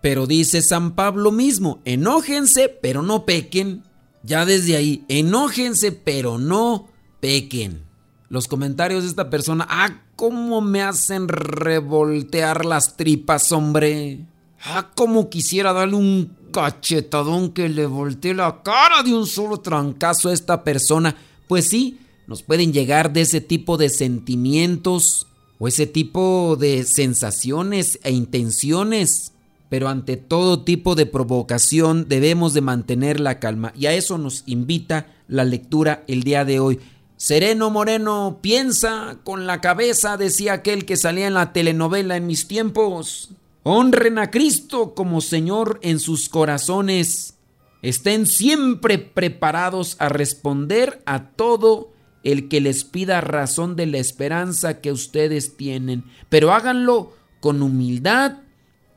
pero 0.00 0.26
dice 0.26 0.62
San 0.62 0.94
Pablo 0.94 1.32
mismo, 1.32 1.80
enójense 1.84 2.68
pero 2.68 3.02
no 3.02 3.24
pequen. 3.24 3.82
Ya 4.22 4.44
desde 4.44 4.76
ahí, 4.76 5.04
enójense 5.08 5.92
pero 5.92 6.38
no 6.38 6.88
pequen. 7.20 7.84
Los 8.28 8.46
comentarios 8.46 9.02
de 9.02 9.08
esta 9.08 9.30
persona, 9.30 9.66
ah, 9.70 10.02
cómo 10.14 10.60
me 10.60 10.82
hacen 10.82 11.28
revoltear 11.28 12.64
las 12.64 12.96
tripas, 12.96 13.50
hombre. 13.52 14.26
Ah, 14.64 14.90
cómo 14.94 15.30
quisiera 15.30 15.72
darle 15.72 15.94
un 15.94 16.36
cachetadón 16.52 17.52
que 17.52 17.68
le 17.68 17.86
voltee 17.86 18.34
la 18.34 18.62
cara 18.62 19.02
de 19.02 19.14
un 19.14 19.26
solo 19.26 19.60
trancazo 19.60 20.28
a 20.28 20.32
esta 20.34 20.62
persona. 20.62 21.16
Pues 21.46 21.68
sí, 21.68 22.00
nos 22.26 22.42
pueden 22.42 22.72
llegar 22.72 23.12
de 23.12 23.22
ese 23.22 23.40
tipo 23.40 23.76
de 23.78 23.88
sentimientos 23.88 25.28
o 25.58 25.68
ese 25.68 25.86
tipo 25.86 26.56
de 26.58 26.84
sensaciones 26.84 27.98
e 28.02 28.12
intenciones. 28.12 29.32
Pero 29.68 29.88
ante 29.88 30.16
todo 30.16 30.64
tipo 30.64 30.94
de 30.94 31.06
provocación 31.06 32.08
debemos 32.08 32.54
de 32.54 32.62
mantener 32.62 33.20
la 33.20 33.38
calma 33.38 33.72
y 33.76 33.86
a 33.86 33.92
eso 33.92 34.16
nos 34.16 34.44
invita 34.46 35.06
la 35.28 35.44
lectura 35.44 36.04
el 36.06 36.22
día 36.22 36.44
de 36.44 36.58
hoy. 36.58 36.80
Sereno 37.18 37.68
Moreno, 37.68 38.38
piensa 38.40 39.18
con 39.24 39.46
la 39.46 39.60
cabeza, 39.60 40.16
decía 40.16 40.54
aquel 40.54 40.86
que 40.86 40.96
salía 40.96 41.26
en 41.26 41.34
la 41.34 41.52
telenovela 41.52 42.16
en 42.16 42.26
mis 42.26 42.46
tiempos. 42.46 43.30
Honren 43.64 44.18
a 44.18 44.30
Cristo 44.30 44.94
como 44.94 45.20
Señor 45.20 45.80
en 45.82 45.98
sus 45.98 46.28
corazones. 46.28 47.34
Estén 47.82 48.26
siempre 48.26 48.98
preparados 48.98 49.96
a 49.98 50.08
responder 50.08 51.02
a 51.06 51.30
todo 51.30 51.90
el 52.24 52.48
que 52.48 52.60
les 52.60 52.84
pida 52.84 53.20
razón 53.20 53.76
de 53.76 53.86
la 53.86 53.98
esperanza 53.98 54.80
que 54.80 54.92
ustedes 54.92 55.56
tienen, 55.56 56.04
pero 56.28 56.52
háganlo 56.52 57.12
con 57.40 57.62
humildad 57.62 58.38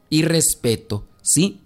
y 0.09 0.23
respeto, 0.23 1.07
¿sí? 1.21 1.61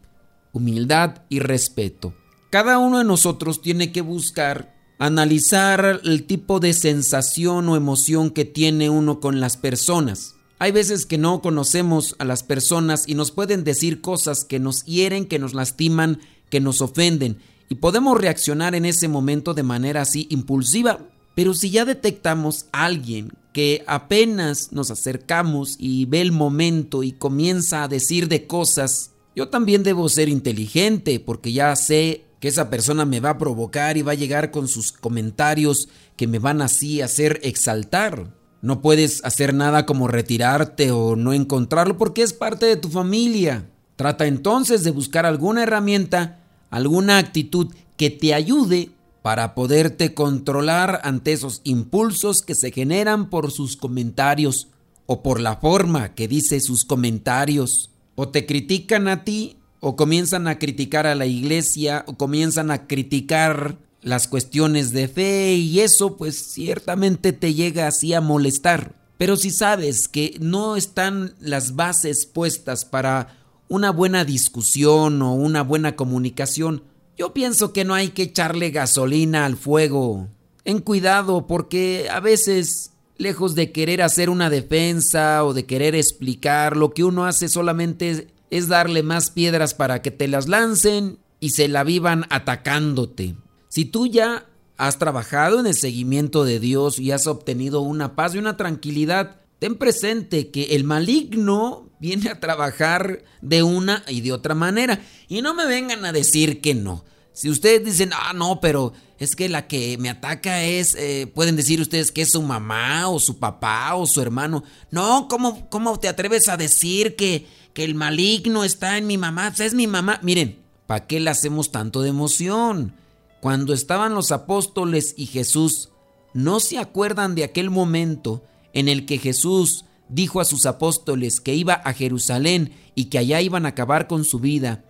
Humildad 0.54 1.24
y 1.30 1.40
respeto. 1.40 2.14
Cada 2.50 2.78
uno 2.78 3.00
de 3.00 3.04
nosotros 3.04 3.62
tiene 3.62 3.92
que 3.92 4.02
buscar 4.02 4.76
analizar 4.98 6.02
el 6.04 6.26
tipo 6.26 6.60
de 6.60 6.74
sensación 6.74 7.68
o 7.68 7.76
emoción 7.76 8.30
que 8.30 8.46
tiene 8.46 8.90
uno 8.90 9.20
con 9.20 9.40
las 9.40 9.58
personas. 9.58 10.36
Hay 10.58 10.72
veces 10.72 11.06
que 11.06 11.18
no 11.18 11.42
conocemos 11.42 12.16
a 12.18 12.26
las 12.26 12.44
personas 12.44 13.08
y 13.08 13.16
nos 13.16 13.32
pueden 13.32 13.66
decir 13.66 14.00
cosas 14.00 14.46
que 14.46 14.60
nos 14.60 14.86
hieren, 14.86 15.26
que 15.26 15.40
nos 15.40 15.54
lastiman, 15.54 16.20
que 16.50 16.62
nos 16.62 16.82
ofenden 16.82 17.40
y 17.68 17.76
podemos 17.76 18.20
reaccionar 18.20 18.76
en 18.76 18.86
ese 18.86 19.08
momento 19.08 19.54
de 19.54 19.64
manera 19.64 20.02
así 20.02 20.28
impulsiva. 20.30 21.00
Pero 21.36 21.54
si 21.54 21.70
ya 21.70 21.86
detectamos 21.86 22.66
a 22.72 22.86
alguien 22.86 23.34
que 23.54 23.84
apenas 23.88 24.72
nos 24.72 24.90
acercamos 24.90 25.76
y 25.78 26.06
ve 26.06 26.22
el 26.22 26.32
momento 26.32 27.04
y 27.04 27.12
comienza 27.12 27.84
a 27.84 27.88
decir 27.88 28.28
de 28.28 28.48
cosas, 28.48 29.12
yo 29.36 29.50
también 29.50 29.84
debo 29.84 30.08
ser 30.10 30.30
inteligente 30.30 31.20
porque 31.20 31.52
ya 31.52 31.76
sé 31.76 32.26
que 32.40 32.48
esa 32.48 32.70
persona 32.70 33.06
me 33.06 33.20
va 33.20 33.32
a 33.32 33.38
provocar 33.38 33.98
y 33.98 34.02
va 34.02 34.14
a 34.14 34.16
llegar 34.16 34.52
con 34.52 34.68
sus 34.68 34.92
comentarios 34.92 35.90
que 36.16 36.28
me 36.28 36.40
van 36.40 36.62
así 36.62 37.02
a 37.02 37.06
hacer 37.06 37.40
exaltar. 37.44 38.34
No 38.62 38.82
puedes 38.82 39.24
hacer 39.26 39.54
nada 39.54 39.86
como 39.86 40.08
retirarte 40.08 40.92
o 40.92 41.16
no 41.16 41.34
encontrarlo 41.34 41.98
porque 41.98 42.24
es 42.24 42.34
parte 42.34 42.66
de 42.66 42.78
tu 42.78 42.90
familia. 42.90 43.70
Trata 43.96 44.26
entonces 44.26 44.84
de 44.84 44.92
buscar 44.92 45.26
alguna 45.26 45.64
herramienta, 45.64 46.40
alguna 46.70 47.18
actitud 47.18 47.74
que 47.98 48.10
te 48.10 48.34
ayude 48.34 48.90
para 49.26 49.56
poderte 49.56 50.14
controlar 50.14 51.02
ante 51.04 51.34
esos 51.34 51.62
impulsos 51.64 52.44
que 52.44 52.54
se 52.54 52.72
generan 52.72 53.32
por 53.32 53.52
sus 53.52 53.76
comentarios 53.76 54.68
o 55.08 55.24
por 55.24 55.40
la 55.40 55.56
forma 55.56 56.14
que 56.14 56.28
dice 56.28 56.60
sus 56.60 56.86
comentarios. 56.86 57.90
O 58.14 58.30
te 58.30 58.46
critican 58.46 59.08
a 59.08 59.24
ti 59.24 59.58
o 59.80 59.96
comienzan 59.96 60.48
a 60.48 60.60
criticar 60.60 61.08
a 61.08 61.16
la 61.16 61.26
iglesia 61.26 62.06
o 62.06 62.18
comienzan 62.18 62.70
a 62.70 62.86
criticar 62.86 63.80
las 64.04 64.28
cuestiones 64.28 64.92
de 64.92 65.08
fe 65.08 65.56
y 65.56 65.80
eso 65.80 66.18
pues 66.18 66.52
ciertamente 66.52 67.34
te 67.34 67.56
llega 67.56 67.88
así 67.88 68.14
a 68.14 68.22
molestar. 68.22 68.94
Pero 69.18 69.38
si 69.38 69.50
sabes 69.50 70.08
que 70.08 70.38
no 70.40 70.76
están 70.76 71.34
las 71.40 71.76
bases 71.76 72.28
puestas 72.28 72.86
para 72.86 73.36
una 73.70 73.90
buena 73.90 74.24
discusión 74.24 75.24
o 75.24 75.34
una 75.34 75.64
buena 75.64 75.96
comunicación, 75.96 76.84
yo 77.18 77.34
pienso 77.34 77.74
que 77.74 77.86
no 77.86 77.94
hay 77.94 78.10
que 78.10 78.24
echarle 78.24 78.72
gasolina 78.72 79.46
al 79.46 79.56
fuego. 79.56 80.30
En 80.64 80.80
cuidado 80.80 81.48
porque 81.48 82.08
a 82.12 82.20
veces, 82.20 82.92
lejos 83.18 83.56
de 83.56 83.72
querer 83.72 84.02
hacer 84.02 84.30
una 84.30 84.50
defensa 84.50 85.44
o 85.44 85.54
de 85.54 85.66
querer 85.66 85.96
explicar, 85.96 86.76
lo 86.76 86.94
que 86.94 87.04
uno 87.04 87.26
hace 87.26 87.48
solamente 87.48 88.28
es 88.50 88.68
darle 88.68 89.04
más 89.04 89.32
piedras 89.32 89.74
para 89.74 90.02
que 90.02 90.12
te 90.12 90.28
las 90.28 90.48
lancen 90.48 91.20
y 91.40 91.52
se 91.52 91.68
la 91.68 91.84
vivan 91.84 92.26
atacándote. 92.30 93.36
Si 93.70 93.86
tú 93.86 94.08
ya 94.08 94.48
has 94.78 95.00
trabajado 95.00 95.60
en 95.60 95.68
el 95.68 95.76
seguimiento 95.76 96.44
de 96.44 96.60
Dios 96.60 97.00
y 97.00 97.12
has 97.12 97.28
obtenido 97.28 97.82
una 97.82 98.16
paz 98.16 98.36
y 98.36 98.40
una 98.40 98.58
tranquilidad, 98.58 99.42
ten 99.60 99.76
presente 99.76 100.50
que 100.50 100.76
el 100.76 100.84
maligno 100.84 101.85
viene 102.00 102.30
a 102.30 102.40
trabajar 102.40 103.24
de 103.42 103.64
una 103.64 104.04
y 104.08 104.22
de 104.22 104.32
otra 104.32 104.56
manera. 104.56 105.00
Y 105.28 105.42
no 105.42 105.54
me 105.54 105.66
vengan 105.66 106.06
a 106.06 106.12
decir 106.12 106.62
que 106.62 106.76
no. 106.76 107.04
Si 107.34 107.50
ustedes 107.50 107.84
dicen, 107.84 108.12
ah, 108.14 108.32
no, 108.34 108.62
pero 108.62 108.94
es 109.20 109.36
que 109.36 109.50
la 109.50 109.68
que 109.68 109.98
me 109.98 110.10
ataca 110.10 110.64
es, 110.64 110.96
eh, 110.96 111.28
pueden 111.34 111.56
decir 111.56 111.82
ustedes 111.82 112.12
que 112.12 112.22
es 112.22 112.32
su 112.32 112.42
mamá 112.42 113.10
o 113.10 113.20
su 113.20 113.40
papá 113.40 113.96
o 113.96 114.06
su 114.06 114.22
hermano. 114.22 114.64
No, 114.90 115.28
¿cómo, 115.28 115.70
cómo 115.70 116.00
te 116.00 116.08
atreves 116.08 116.48
a 116.48 116.58
decir 116.58 117.16
que, 117.16 117.46
que 117.74 117.84
el 117.84 117.94
maligno 117.94 118.64
está 118.64 118.98
en 118.98 119.06
mi 119.06 119.18
mamá, 119.18 119.54
es 119.60 119.74
mi 119.74 119.86
mamá. 119.86 120.20
Miren, 120.24 120.60
¿para 120.88 121.08
qué 121.08 121.20
le 121.20 121.30
hacemos 121.30 121.72
tanto 121.72 122.02
de 122.02 122.10
emoción? 122.10 122.94
Cuando 123.42 123.74
estaban 123.74 124.14
los 124.14 124.32
apóstoles 124.32 125.14
y 125.18 125.26
Jesús, 125.26 125.90
¿no 126.34 126.62
se 126.62 126.78
acuerdan 126.78 127.36
de 127.36 127.44
aquel 127.44 127.70
momento 127.70 128.44
en 128.72 128.88
el 128.88 129.06
que 129.06 129.18
Jesús 129.18 129.84
dijo 130.10 130.40
a 130.40 130.46
sus 130.46 130.66
apóstoles 130.66 131.42
que 131.42 131.54
iba 131.56 131.74
a 131.74 131.94
Jerusalén 131.94 132.74
y 132.96 133.06
que 133.06 133.18
allá 133.18 133.42
iban 133.42 133.66
a 133.66 133.70
acabar 133.70 134.08
con 134.08 134.24
su 134.24 134.40
vida? 134.40 134.84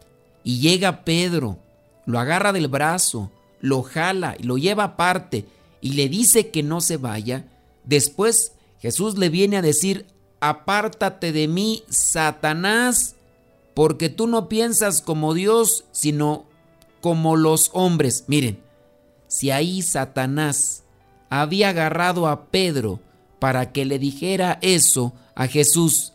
Y 0.44 0.60
llega 0.60 1.04
Pedro, 1.04 1.60
lo 2.06 2.20
agarra 2.20 2.54
del 2.54 2.68
brazo, 2.68 3.32
lo 3.62 3.84
jala 3.84 4.36
y 4.38 4.44
lo 4.44 4.58
lleva 4.58 4.84
aparte 4.84 5.46
y 5.82 5.94
le 5.94 6.10
dice 6.10 6.50
que 6.50 6.64
no 6.64 6.82
se 6.82 6.98
vaya. 6.98 7.48
Después 7.84 8.54
Jesús 8.80 9.18
le 9.18 9.30
viene 9.30 9.58
a 9.58 9.62
decir, 9.62 10.06
apártate 10.40 11.32
de 11.32 11.48
mí, 11.48 11.84
Satanás, 11.90 13.16
porque 13.74 14.10
tú 14.10 14.28
no 14.28 14.48
piensas 14.48 15.02
como 15.02 15.34
Dios, 15.34 15.86
sino 15.92 16.46
como 17.02 17.36
los 17.36 17.72
hombres. 17.74 18.26
Miren, 18.28 18.60
si 19.28 19.52
ahí 19.52 19.82
Satanás 19.82 20.84
había 21.30 21.70
agarrado 21.70 22.28
a 22.28 22.46
Pedro 22.46 23.00
para 23.46 23.72
que 23.72 23.86
le 23.86 24.00
dijera 24.00 24.58
eso 24.64 25.14
a 25.36 25.46
Jesús, 25.46 26.14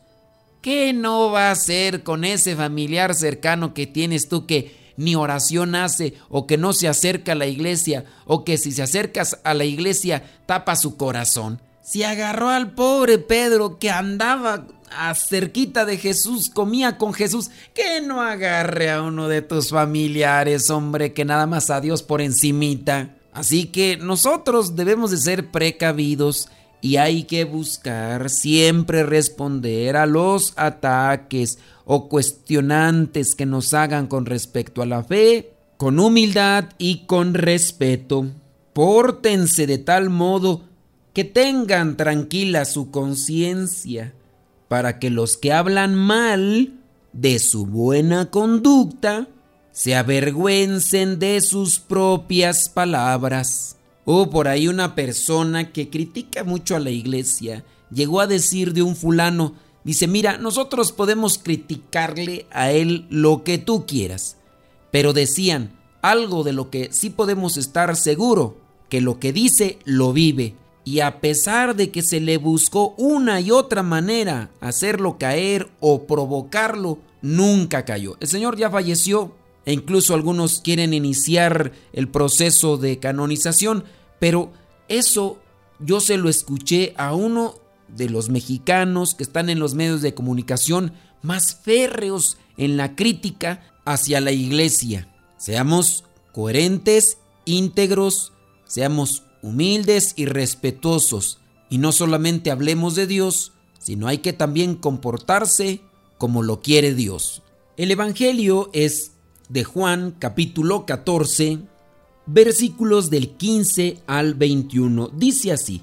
¿qué 0.62 0.92
no 0.92 1.30
va 1.30 1.46
a 1.46 1.52
hacer 1.52 2.02
con 2.02 2.24
ese 2.24 2.56
familiar 2.56 3.14
cercano 3.14 3.72
que 3.72 3.86
tienes 3.86 4.28
tú 4.28 4.46
que 4.46 4.92
ni 4.96 5.14
oración 5.14 5.76
hace 5.76 6.14
o 6.28 6.48
que 6.48 6.58
no 6.58 6.72
se 6.72 6.88
acerca 6.88 7.30
a 7.30 7.36
la 7.36 7.46
iglesia 7.46 8.04
o 8.24 8.42
que 8.42 8.58
si 8.58 8.72
se 8.72 8.82
acercas 8.82 9.38
a 9.44 9.54
la 9.54 9.64
iglesia 9.64 10.24
tapa 10.46 10.74
su 10.74 10.96
corazón? 10.96 11.62
Si 11.84 12.02
agarró 12.02 12.48
al 12.48 12.72
pobre 12.72 13.18
Pedro 13.18 13.78
que 13.78 13.92
andaba 13.92 14.66
a 14.90 15.14
cerquita 15.14 15.84
de 15.84 15.98
Jesús, 15.98 16.50
comía 16.50 16.98
con 16.98 17.12
Jesús, 17.14 17.52
que 17.74 18.00
no 18.00 18.22
agarre 18.22 18.90
a 18.90 19.02
uno 19.02 19.28
de 19.28 19.42
tus 19.42 19.68
familiares, 19.68 20.68
hombre, 20.68 21.12
que 21.12 21.24
nada 21.24 21.46
más 21.46 21.70
a 21.70 21.80
Dios 21.80 22.02
por 22.02 22.22
encimita. 22.22 23.14
Así 23.32 23.66
que 23.66 23.96
nosotros 23.96 24.74
debemos 24.74 25.12
de 25.12 25.18
ser 25.18 25.52
precavidos 25.52 26.48
y 26.80 26.96
hay 26.96 27.24
que 27.24 27.44
buscar 27.44 28.30
siempre 28.30 29.02
responder 29.02 29.96
a 29.96 30.06
los 30.06 30.52
ataques 30.56 31.58
o 31.84 32.08
cuestionantes 32.08 33.34
que 33.34 33.46
nos 33.46 33.74
hagan 33.74 34.06
con 34.06 34.26
respecto 34.26 34.82
a 34.82 34.86
la 34.86 35.04
fe, 35.04 35.52
con 35.76 35.98
humildad 35.98 36.70
y 36.78 37.06
con 37.06 37.34
respeto. 37.34 38.26
Pórtense 38.72 39.66
de 39.66 39.78
tal 39.78 40.08
modo 40.10 40.62
que 41.12 41.24
tengan 41.24 41.96
tranquila 41.96 42.64
su 42.64 42.90
conciencia, 42.90 44.14
para 44.68 44.98
que 44.98 45.10
los 45.10 45.36
que 45.36 45.52
hablan 45.52 45.96
mal 45.96 46.74
de 47.12 47.40
su 47.40 47.66
buena 47.66 48.30
conducta 48.30 49.26
se 49.72 49.96
avergüencen 49.96 51.18
de 51.18 51.40
sus 51.40 51.80
propias 51.80 52.68
palabras. 52.68 53.76
O 54.12 54.22
oh, 54.22 54.28
por 54.28 54.48
ahí 54.48 54.66
una 54.66 54.96
persona 54.96 55.70
que 55.72 55.88
critica 55.88 56.42
mucho 56.42 56.74
a 56.74 56.80
la 56.80 56.90
iglesia 56.90 57.64
llegó 57.92 58.20
a 58.20 58.26
decir 58.26 58.72
de 58.72 58.82
un 58.82 58.96
fulano, 58.96 59.54
dice, 59.84 60.08
mira, 60.08 60.36
nosotros 60.36 60.90
podemos 60.90 61.38
criticarle 61.38 62.44
a 62.50 62.72
él 62.72 63.06
lo 63.08 63.44
que 63.44 63.58
tú 63.58 63.86
quieras, 63.86 64.36
pero 64.90 65.12
decían 65.12 65.78
algo 66.02 66.42
de 66.42 66.52
lo 66.52 66.70
que 66.70 66.88
sí 66.90 67.10
podemos 67.10 67.56
estar 67.56 67.94
seguro, 67.94 68.56
que 68.88 69.00
lo 69.00 69.20
que 69.20 69.32
dice 69.32 69.78
lo 69.84 70.12
vive 70.12 70.56
y 70.84 70.98
a 70.98 71.20
pesar 71.20 71.76
de 71.76 71.92
que 71.92 72.02
se 72.02 72.18
le 72.18 72.36
buscó 72.36 72.96
una 72.98 73.40
y 73.40 73.52
otra 73.52 73.84
manera 73.84 74.50
hacerlo 74.60 75.18
caer 75.18 75.70
o 75.78 76.08
provocarlo, 76.08 76.98
nunca 77.22 77.84
cayó. 77.84 78.16
El 78.18 78.26
Señor 78.26 78.56
ya 78.56 78.70
falleció 78.70 79.36
e 79.66 79.72
incluso 79.72 80.14
algunos 80.14 80.60
quieren 80.60 80.94
iniciar 80.94 81.70
el 81.92 82.08
proceso 82.08 82.76
de 82.76 82.98
canonización, 82.98 83.84
pero 84.20 84.52
eso 84.86 85.40
yo 85.80 86.00
se 86.00 86.16
lo 86.16 86.28
escuché 86.28 86.94
a 86.96 87.14
uno 87.14 87.56
de 87.88 88.08
los 88.08 88.28
mexicanos 88.28 89.14
que 89.14 89.24
están 89.24 89.50
en 89.50 89.58
los 89.58 89.74
medios 89.74 90.02
de 90.02 90.14
comunicación 90.14 90.92
más 91.22 91.56
férreos 91.56 92.38
en 92.56 92.76
la 92.76 92.94
crítica 92.94 93.74
hacia 93.84 94.20
la 94.20 94.30
iglesia. 94.30 95.12
Seamos 95.36 96.04
coherentes, 96.32 97.18
íntegros, 97.44 98.32
seamos 98.64 99.24
humildes 99.42 100.12
y 100.16 100.26
respetuosos, 100.26 101.38
y 101.70 101.78
no 101.78 101.92
solamente 101.92 102.50
hablemos 102.50 102.94
de 102.94 103.06
Dios, 103.06 103.52
sino 103.78 104.06
hay 104.06 104.18
que 104.18 104.32
también 104.32 104.74
comportarse 104.74 105.80
como 106.18 106.42
lo 106.42 106.60
quiere 106.60 106.94
Dios. 106.94 107.42
El 107.76 107.90
Evangelio 107.90 108.70
es 108.74 109.12
de 109.48 109.64
Juan 109.64 110.14
capítulo 110.18 110.84
14, 110.84 111.60
versículos 112.32 113.10
del 113.10 113.30
15 113.30 113.98
al 114.06 114.34
21. 114.34 115.08
Dice 115.08 115.52
así, 115.52 115.82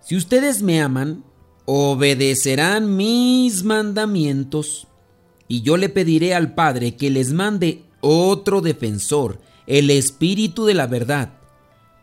si 0.00 0.16
ustedes 0.16 0.62
me 0.62 0.80
aman, 0.80 1.24
obedecerán 1.64 2.96
mis 2.96 3.64
mandamientos, 3.64 4.86
y 5.48 5.62
yo 5.62 5.76
le 5.76 5.88
pediré 5.88 6.34
al 6.34 6.54
Padre 6.54 6.96
que 6.96 7.10
les 7.10 7.32
mande 7.32 7.82
otro 8.00 8.60
defensor, 8.60 9.40
el 9.66 9.90
Espíritu 9.90 10.64
de 10.64 10.74
la 10.74 10.86
verdad, 10.86 11.34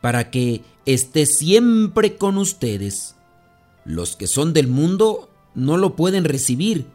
para 0.01 0.29
que 0.29 0.61
esté 0.85 1.25
siempre 1.25 2.15
con 2.15 2.37
ustedes. 2.37 3.15
Los 3.85 4.15
que 4.15 4.27
son 4.27 4.53
del 4.53 4.67
mundo 4.67 5.29
no 5.55 5.77
lo 5.77 5.95
pueden 5.95 6.25
recibir, 6.25 6.85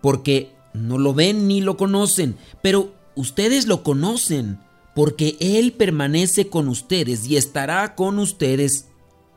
porque 0.00 0.52
no 0.72 0.98
lo 0.98 1.12
ven 1.12 1.48
ni 1.48 1.60
lo 1.60 1.76
conocen, 1.76 2.36
pero 2.62 2.92
ustedes 3.14 3.66
lo 3.66 3.82
conocen, 3.82 4.60
porque 4.94 5.36
Él 5.40 5.72
permanece 5.72 6.48
con 6.48 6.68
ustedes 6.68 7.26
y 7.26 7.36
estará 7.36 7.94
con 7.94 8.18
ustedes. 8.18 8.88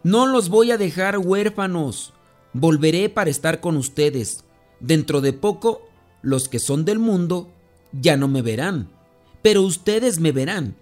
No 0.03 0.27
los 0.27 0.49
voy 0.49 0.71
a 0.71 0.77
dejar 0.77 1.17
huérfanos, 1.17 2.13
volveré 2.53 3.09
para 3.09 3.29
estar 3.29 3.61
con 3.61 3.77
ustedes. 3.77 4.43
Dentro 4.79 5.21
de 5.21 5.33
poco, 5.33 5.81
los 6.21 6.49
que 6.49 6.59
son 6.59 6.85
del 6.85 6.99
mundo 6.99 7.51
ya 7.91 8.17
no 8.17 8.27
me 8.27 8.41
verán, 8.41 8.89
pero 9.41 9.61
ustedes 9.61 10.19
me 10.19 10.31
verán 10.31 10.75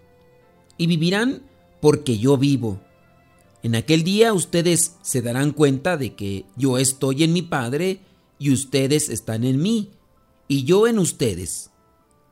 y 0.78 0.88
vivirán 0.88 1.44
porque 1.82 2.18
yo 2.18 2.38
vivo. 2.38 2.80
En 3.64 3.76
aquel 3.76 4.04
día 4.04 4.34
ustedes 4.34 4.96
se 5.02 5.22
darán 5.22 5.52
cuenta 5.52 5.98
de 5.98 6.16
que 6.16 6.46
yo 6.56 6.78
estoy 6.78 7.24
en 7.24 7.34
mi 7.34 7.42
Padre 7.42 8.00
y 8.40 8.52
ustedes 8.52 9.10
están 9.10 9.44
en 9.44 9.62
mí 9.62 9.92
y 10.48 10.64
yo 10.64 10.88
en 10.88 10.98
ustedes. 10.98 11.71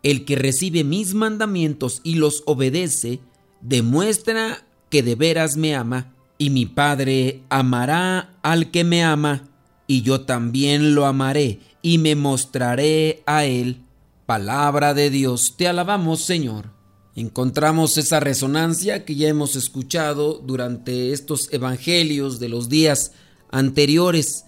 El 0.04 0.26
que 0.26 0.36
recibe 0.36 0.84
mis 0.84 1.14
mandamientos 1.14 2.02
y 2.04 2.16
los 2.16 2.44
obedece, 2.46 3.20
demuestra 3.62 4.66
que 4.90 5.04
de 5.04 5.16
veras 5.16 5.58
me 5.58 5.76
ama, 5.76 6.14
y 6.38 6.50
mi 6.50 6.66
Padre 6.66 7.44
amará 7.50 8.38
al 8.42 8.72
que 8.72 8.84
me 8.84 9.04
ama, 9.04 9.50
y 9.88 10.02
yo 10.02 10.22
también 10.22 10.96
lo 10.96 11.06
amaré, 11.06 11.60
y 11.82 11.98
me 11.98 12.16
mostraré 12.16 13.24
a 13.26 13.46
él. 13.46 13.82
Palabra 14.26 14.94
de 14.94 15.10
Dios, 15.10 15.56
te 15.58 15.68
alabamos 15.68 16.22
Señor 16.22 16.80
encontramos 17.20 17.98
esa 17.98 18.20
resonancia 18.20 19.04
que 19.04 19.16
ya 19.16 19.28
hemos 19.28 19.56
escuchado 19.56 20.36
durante 20.40 21.12
estos 21.12 21.52
evangelios 21.52 22.40
de 22.40 22.50
los 22.50 22.70
días 22.70 23.12
anteriores. 23.52 24.46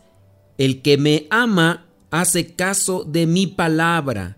El 0.57 0.81
que 0.81 0.97
me 0.97 1.27
ama 1.29 1.87
hace 2.11 2.55
caso 2.55 3.03
de 3.03 3.27
mi 3.27 3.47
palabra, 3.47 4.37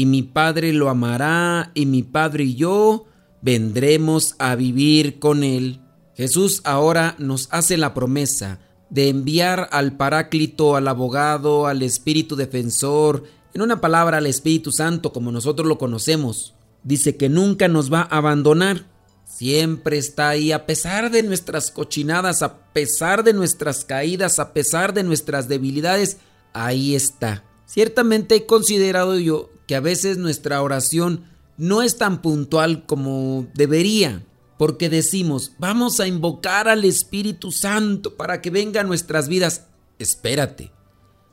y 0.00 0.06
mi 0.06 0.22
Padre 0.22 0.72
lo 0.72 0.88
amará, 0.88 1.72
y 1.74 1.86
mi 1.86 2.02
Padre 2.02 2.44
y 2.44 2.54
yo 2.54 3.06
vendremos 3.42 4.34
a 4.38 4.54
vivir 4.54 5.18
con 5.18 5.44
él. 5.44 5.80
Jesús 6.14 6.60
ahora 6.64 7.14
nos 7.18 7.48
hace 7.50 7.76
la 7.76 7.94
promesa 7.94 8.60
de 8.90 9.08
enviar 9.08 9.68
al 9.72 9.96
Paráclito, 9.96 10.76
al 10.76 10.88
abogado, 10.88 11.66
al 11.66 11.82
Espíritu 11.82 12.36
Defensor, 12.36 13.24
en 13.54 13.62
una 13.62 13.80
palabra 13.80 14.18
al 14.18 14.26
Espíritu 14.26 14.72
Santo 14.72 15.12
como 15.12 15.32
nosotros 15.32 15.66
lo 15.66 15.78
conocemos 15.78 16.54
dice 16.82 17.16
que 17.16 17.28
nunca 17.28 17.68
nos 17.68 17.92
va 17.92 18.02
a 18.02 18.18
abandonar. 18.18 18.86
Siempre 19.24 19.96
está 19.96 20.30
ahí 20.30 20.52
a 20.52 20.66
pesar 20.66 21.10
de 21.10 21.22
nuestras 21.22 21.70
cochinadas, 21.70 22.42
a 22.42 22.58
pesar 22.72 23.22
de 23.22 23.32
nuestras 23.32 23.84
caídas, 23.84 24.38
a 24.38 24.52
pesar 24.52 24.92
de 24.92 25.02
nuestras 25.02 25.48
debilidades, 25.48 26.18
ahí 26.52 26.94
está. 26.94 27.44
Ciertamente 27.64 28.34
he 28.34 28.46
considerado 28.46 29.18
yo 29.18 29.50
que 29.70 29.76
a 29.76 29.80
veces 29.80 30.18
nuestra 30.18 30.60
oración 30.62 31.26
no 31.56 31.80
es 31.80 31.96
tan 31.96 32.22
puntual 32.22 32.86
como 32.86 33.46
debería, 33.54 34.26
porque 34.58 34.88
decimos, 34.88 35.52
vamos 35.60 36.00
a 36.00 36.08
invocar 36.08 36.66
al 36.66 36.84
Espíritu 36.84 37.52
Santo 37.52 38.16
para 38.16 38.40
que 38.40 38.50
venga 38.50 38.80
a 38.80 38.84
nuestras 38.84 39.28
vidas. 39.28 39.66
Espérate, 40.00 40.72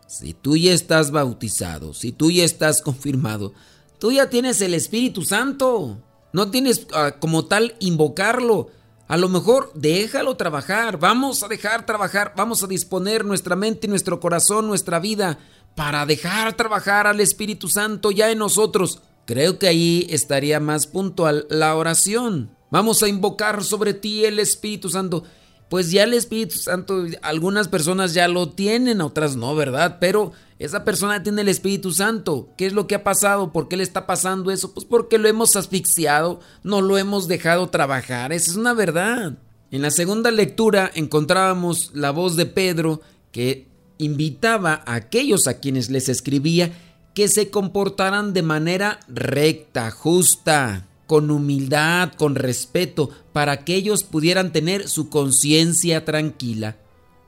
si 0.08 0.36
tú 0.36 0.56
ya 0.56 0.72
estás 0.72 1.10
bautizado, 1.10 1.96
si 1.96 2.12
tú 2.12 2.30
ya 2.30 2.44
estás 2.44 2.84
confirmado, 2.84 3.54
Tú 4.00 4.12
ya 4.12 4.30
tienes 4.30 4.62
el 4.62 4.74
Espíritu 4.74 5.24
Santo. 5.24 5.98
No 6.32 6.52
tienes 6.52 6.88
ah, 6.94 7.16
como 7.20 7.46
tal 7.46 7.76
invocarlo. 7.80 8.70
A 9.08 9.18
lo 9.18 9.30
mejor 9.30 9.72
déjalo 9.74 10.38
trabajar. 10.38 11.00
Vamos 11.00 11.42
a 11.42 11.48
dejar 11.48 11.86
trabajar. 11.86 12.34
Vamos 12.36 12.64
a 12.64 12.68
disponer 12.68 13.26
nuestra 13.26 13.56
mente, 13.56 13.88
nuestro 13.88 14.20
corazón, 14.20 14.68
nuestra 14.68 15.00
vida 15.00 15.40
para 15.78 16.08
dejar 16.08 16.58
trabajar 16.58 17.06
al 17.06 17.20
Espíritu 17.20 17.70
Santo 17.70 18.10
ya 18.10 18.32
en 18.32 18.40
nosotros. 18.40 19.04
Creo 19.28 19.60
que 19.60 19.68
ahí 19.68 20.08
estaría 20.10 20.60
más 20.60 20.88
puntual 20.88 21.46
la 21.52 21.76
oración. 21.76 22.50
Vamos 22.72 23.04
a 23.04 23.08
invocar 23.08 23.64
sobre 23.64 23.94
ti 23.94 24.26
el 24.26 24.40
Espíritu 24.40 24.90
Santo. 24.90 25.24
Pues 25.70 25.92
ya 25.92 26.06
el 26.06 26.16
Espíritu 26.16 26.56
Santo, 26.56 27.06
algunas 27.22 27.68
personas 27.68 28.16
ya 28.16 28.28
lo 28.28 28.50
tienen, 28.50 29.02
otras 29.02 29.36
no, 29.36 29.54
¿verdad? 29.54 29.98
Pero 30.02 30.32
esa 30.58 30.84
persona 30.84 31.22
tiene 31.22 31.44
el 31.44 31.48
Espíritu 31.48 31.92
Santo. 31.92 32.50
¿Qué 32.58 32.66
es 32.66 32.74
lo 32.74 32.88
que 32.88 32.96
ha 32.96 33.04
pasado? 33.04 33.54
¿Por 33.54 33.68
qué 33.68 33.78
le 33.78 33.84
está 33.84 34.08
pasando 34.08 34.50
eso? 34.50 34.74
Pues 34.74 34.84
porque 34.84 35.20
lo 35.20 35.28
hemos 35.28 35.56
asfixiado, 35.56 36.40
no 36.64 36.82
lo 36.82 36.98
hemos 36.98 37.28
dejado 37.28 37.70
trabajar. 37.70 38.34
Esa 38.34 38.50
es 38.50 38.58
una 38.58 38.74
verdad. 38.74 39.38
En 39.70 39.84
la 39.84 39.92
segunda 39.92 40.32
lectura 40.32 40.90
encontrábamos 40.96 41.92
la 41.94 42.10
voz 42.10 42.36
de 42.36 42.48
Pedro 42.48 43.02
que 43.32 43.77
invitaba 43.98 44.84
a 44.86 44.96
aquellos 44.96 45.48
a 45.48 45.60
quienes 45.60 45.90
les 45.90 46.10
escribía 46.10 46.72
que 47.14 47.28
se 47.28 47.50
comportaran 47.50 48.34
de 48.34 48.44
manera 48.44 49.00
recta, 49.08 49.90
justa, 49.92 50.88
con 51.08 51.32
humildad, 51.32 52.12
con 52.14 52.36
respeto, 52.36 53.10
para 53.34 53.64
que 53.64 53.76
ellos 53.76 54.04
pudieran 54.04 54.52
tener 54.52 54.88
su 54.88 55.10
conciencia 55.10 56.06
tranquila. 56.06 56.78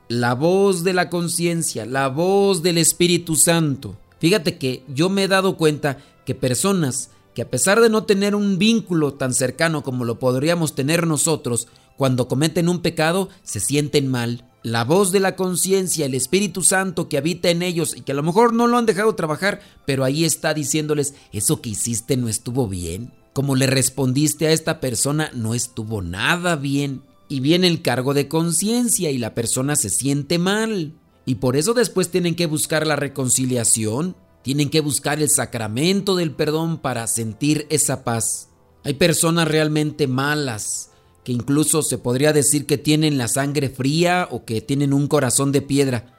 La 0.08 0.36
voz 0.36 0.84
de 0.84 0.94
la 0.94 1.10
conciencia, 1.10 1.86
la 1.86 2.08
voz 2.08 2.62
del 2.62 2.78
Espíritu 2.78 3.36
Santo. 3.36 3.98
Fíjate 4.20 4.58
que 4.58 4.84
yo 4.94 5.10
me 5.10 5.24
he 5.24 5.28
dado 5.28 5.56
cuenta 5.58 5.98
que 6.26 6.36
personas 6.36 7.10
que 7.34 7.42
a 7.44 7.50
pesar 7.50 7.80
de 7.80 7.90
no 7.90 8.04
tener 8.04 8.36
un 8.36 8.58
vínculo 8.58 9.14
tan 9.14 9.34
cercano 9.34 9.82
como 9.82 10.04
lo 10.04 10.20
podríamos 10.20 10.76
tener 10.76 11.08
nosotros, 11.08 11.68
cuando 11.96 12.28
cometen 12.28 12.70
un 12.70 12.82
pecado 12.82 13.30
se 13.44 13.60
sienten 13.60 14.08
mal, 14.08 14.46
la 14.64 14.84
voz 14.84 15.12
de 15.12 15.20
la 15.20 15.36
conciencia, 15.36 16.06
el 16.06 16.14
Espíritu 16.14 16.64
Santo 16.64 17.08
que 17.08 17.18
habita 17.18 17.50
en 17.50 17.62
ellos 17.62 17.96
y 17.96 18.02
que 18.02 18.12
a 18.12 18.16
lo 18.16 18.24
mejor 18.24 18.54
no 18.54 18.68
lo 18.68 18.78
han 18.78 18.86
dejado 18.86 19.16
trabajar, 19.16 19.62
pero 19.86 20.04
ahí 20.04 20.26
está 20.26 20.54
diciéndoles, 20.54 21.14
eso 21.32 21.62
que 21.62 21.70
hiciste 21.70 22.18
no 22.18 22.28
estuvo 22.28 22.68
bien. 22.68 23.14
Como 23.34 23.56
le 23.56 23.68
respondiste 23.68 24.48
a 24.48 24.52
esta 24.52 24.80
persona 24.80 25.32
no 25.34 25.54
estuvo 25.54 26.02
nada 26.02 26.56
bien. 26.56 27.04
Y 27.30 27.42
viene 27.42 27.68
el 27.68 27.82
cargo 27.82 28.14
de 28.14 28.28
conciencia 28.28 29.12
y 29.12 29.18
la 29.18 29.36
persona 29.36 29.76
se 29.76 29.90
siente 29.90 30.40
mal. 30.40 30.94
Y 31.26 31.36
por 31.36 31.56
eso 31.56 31.74
después 31.74 32.10
tienen 32.10 32.36
que 32.36 32.48
buscar 32.48 32.88
la 32.88 32.96
reconciliación, 32.96 34.16
tienen 34.42 34.70
que 34.70 34.82
buscar 34.82 35.22
el 35.22 35.30
sacramento 35.30 36.16
del 36.16 36.32
perdón 36.32 36.80
para 36.80 37.06
sentir 37.06 37.68
esa 37.70 38.04
paz. 38.04 38.50
Hay 38.84 38.96
personas 38.96 39.48
realmente 39.48 40.08
malas, 40.08 40.89
que 41.30 41.34
incluso 41.34 41.84
se 41.84 42.00
podría 42.00 42.34
decir 42.34 42.66
que 42.66 42.80
tienen 42.80 43.20
la 43.20 43.28
sangre 43.28 43.70
fría 43.70 44.28
o 44.32 44.46
que 44.46 44.62
tienen 44.62 44.94
un 44.94 45.08
corazón 45.08 45.52
de 45.52 45.62
piedra. 45.62 46.18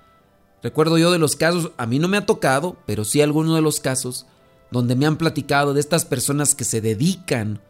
Recuerdo 0.63 0.99
yo 0.99 1.11
de 1.11 1.19
los 1.19 1.35
casos, 1.35 1.73
a 1.79 1.87
mí 1.87 1.99
no 1.99 2.07
me 2.07 2.17
ha 2.17 2.27
tocado, 2.27 2.77
pero 2.87 3.05
sí 3.05 3.21
algunos 3.21 3.57
de 3.57 3.61
los 3.61 3.81
casos, 3.81 4.27
donde 4.71 4.95
me 4.95 5.07
han 5.07 5.17
platicado 5.17 5.75
de 5.75 5.81
estas 5.81 6.05
personas 6.05 6.55
que 6.55 6.63
se 6.63 6.81
dedican 6.81 7.61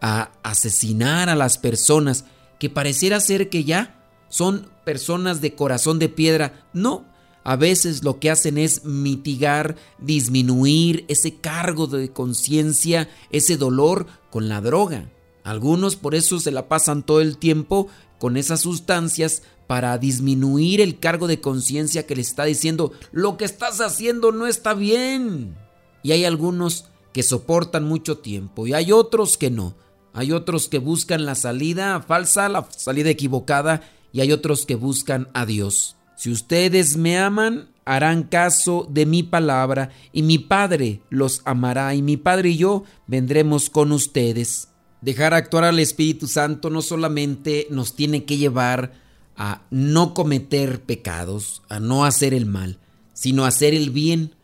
a 0.00 0.32
asesinar 0.42 1.28
a 1.28 1.36
las 1.36 1.56
personas, 1.56 2.24
que 2.58 2.68
pareciera 2.68 3.20
ser 3.20 3.48
que 3.48 3.62
ya 3.62 4.04
son 4.28 4.68
personas 4.84 5.40
de 5.40 5.54
corazón 5.54 6.00
de 6.00 6.08
piedra. 6.08 6.68
No, 6.72 7.04
a 7.44 7.54
veces 7.54 8.02
lo 8.02 8.18
que 8.18 8.28
hacen 8.28 8.58
es 8.58 8.84
mitigar, 8.84 9.76
disminuir 10.00 11.04
ese 11.06 11.36
cargo 11.36 11.86
de 11.86 12.12
conciencia, 12.12 13.08
ese 13.30 13.56
dolor 13.56 14.08
con 14.30 14.48
la 14.48 14.60
droga. 14.60 15.08
Algunos 15.48 15.96
por 15.96 16.14
eso 16.14 16.40
se 16.40 16.50
la 16.50 16.68
pasan 16.68 17.02
todo 17.02 17.22
el 17.22 17.38
tiempo 17.38 17.88
con 18.18 18.36
esas 18.36 18.60
sustancias 18.60 19.42
para 19.66 19.96
disminuir 19.96 20.82
el 20.82 20.98
cargo 20.98 21.26
de 21.26 21.40
conciencia 21.40 22.06
que 22.06 22.14
le 22.14 22.20
está 22.20 22.44
diciendo 22.44 22.92
lo 23.12 23.38
que 23.38 23.46
estás 23.46 23.80
haciendo 23.80 24.30
no 24.30 24.46
está 24.46 24.74
bien. 24.74 25.56
Y 26.02 26.12
hay 26.12 26.26
algunos 26.26 26.84
que 27.14 27.22
soportan 27.22 27.84
mucho 27.84 28.18
tiempo 28.18 28.66
y 28.66 28.74
hay 28.74 28.92
otros 28.92 29.38
que 29.38 29.50
no. 29.50 29.74
Hay 30.12 30.32
otros 30.32 30.68
que 30.68 30.78
buscan 30.78 31.24
la 31.24 31.34
salida 31.34 32.02
falsa, 32.02 32.50
la 32.50 32.68
salida 32.70 33.08
equivocada 33.08 33.80
y 34.12 34.20
hay 34.20 34.32
otros 34.32 34.66
que 34.66 34.74
buscan 34.74 35.28
a 35.32 35.46
Dios. 35.46 35.96
Si 36.14 36.30
ustedes 36.30 36.98
me 36.98 37.18
aman, 37.18 37.70
harán 37.86 38.24
caso 38.24 38.86
de 38.90 39.06
mi 39.06 39.22
palabra 39.22 39.92
y 40.12 40.22
mi 40.22 40.38
Padre 40.38 41.00
los 41.08 41.40
amará 41.46 41.94
y 41.94 42.02
mi 42.02 42.18
Padre 42.18 42.50
y 42.50 42.58
yo 42.58 42.84
vendremos 43.06 43.70
con 43.70 43.92
ustedes. 43.92 44.67
Dejar 45.00 45.32
actuar 45.32 45.64
al 45.64 45.78
Espíritu 45.78 46.26
Santo 46.26 46.70
no 46.70 46.82
solamente 46.82 47.68
nos 47.70 47.94
tiene 47.94 48.24
que 48.24 48.36
llevar 48.36 48.92
a 49.36 49.62
no 49.70 50.12
cometer 50.12 50.82
pecados, 50.82 51.62
a 51.68 51.78
no 51.78 52.04
hacer 52.04 52.34
el 52.34 52.46
mal, 52.46 52.78
sino 53.12 53.44
a 53.44 53.48
hacer 53.48 53.74
el 53.74 53.90
bien. 53.90 54.34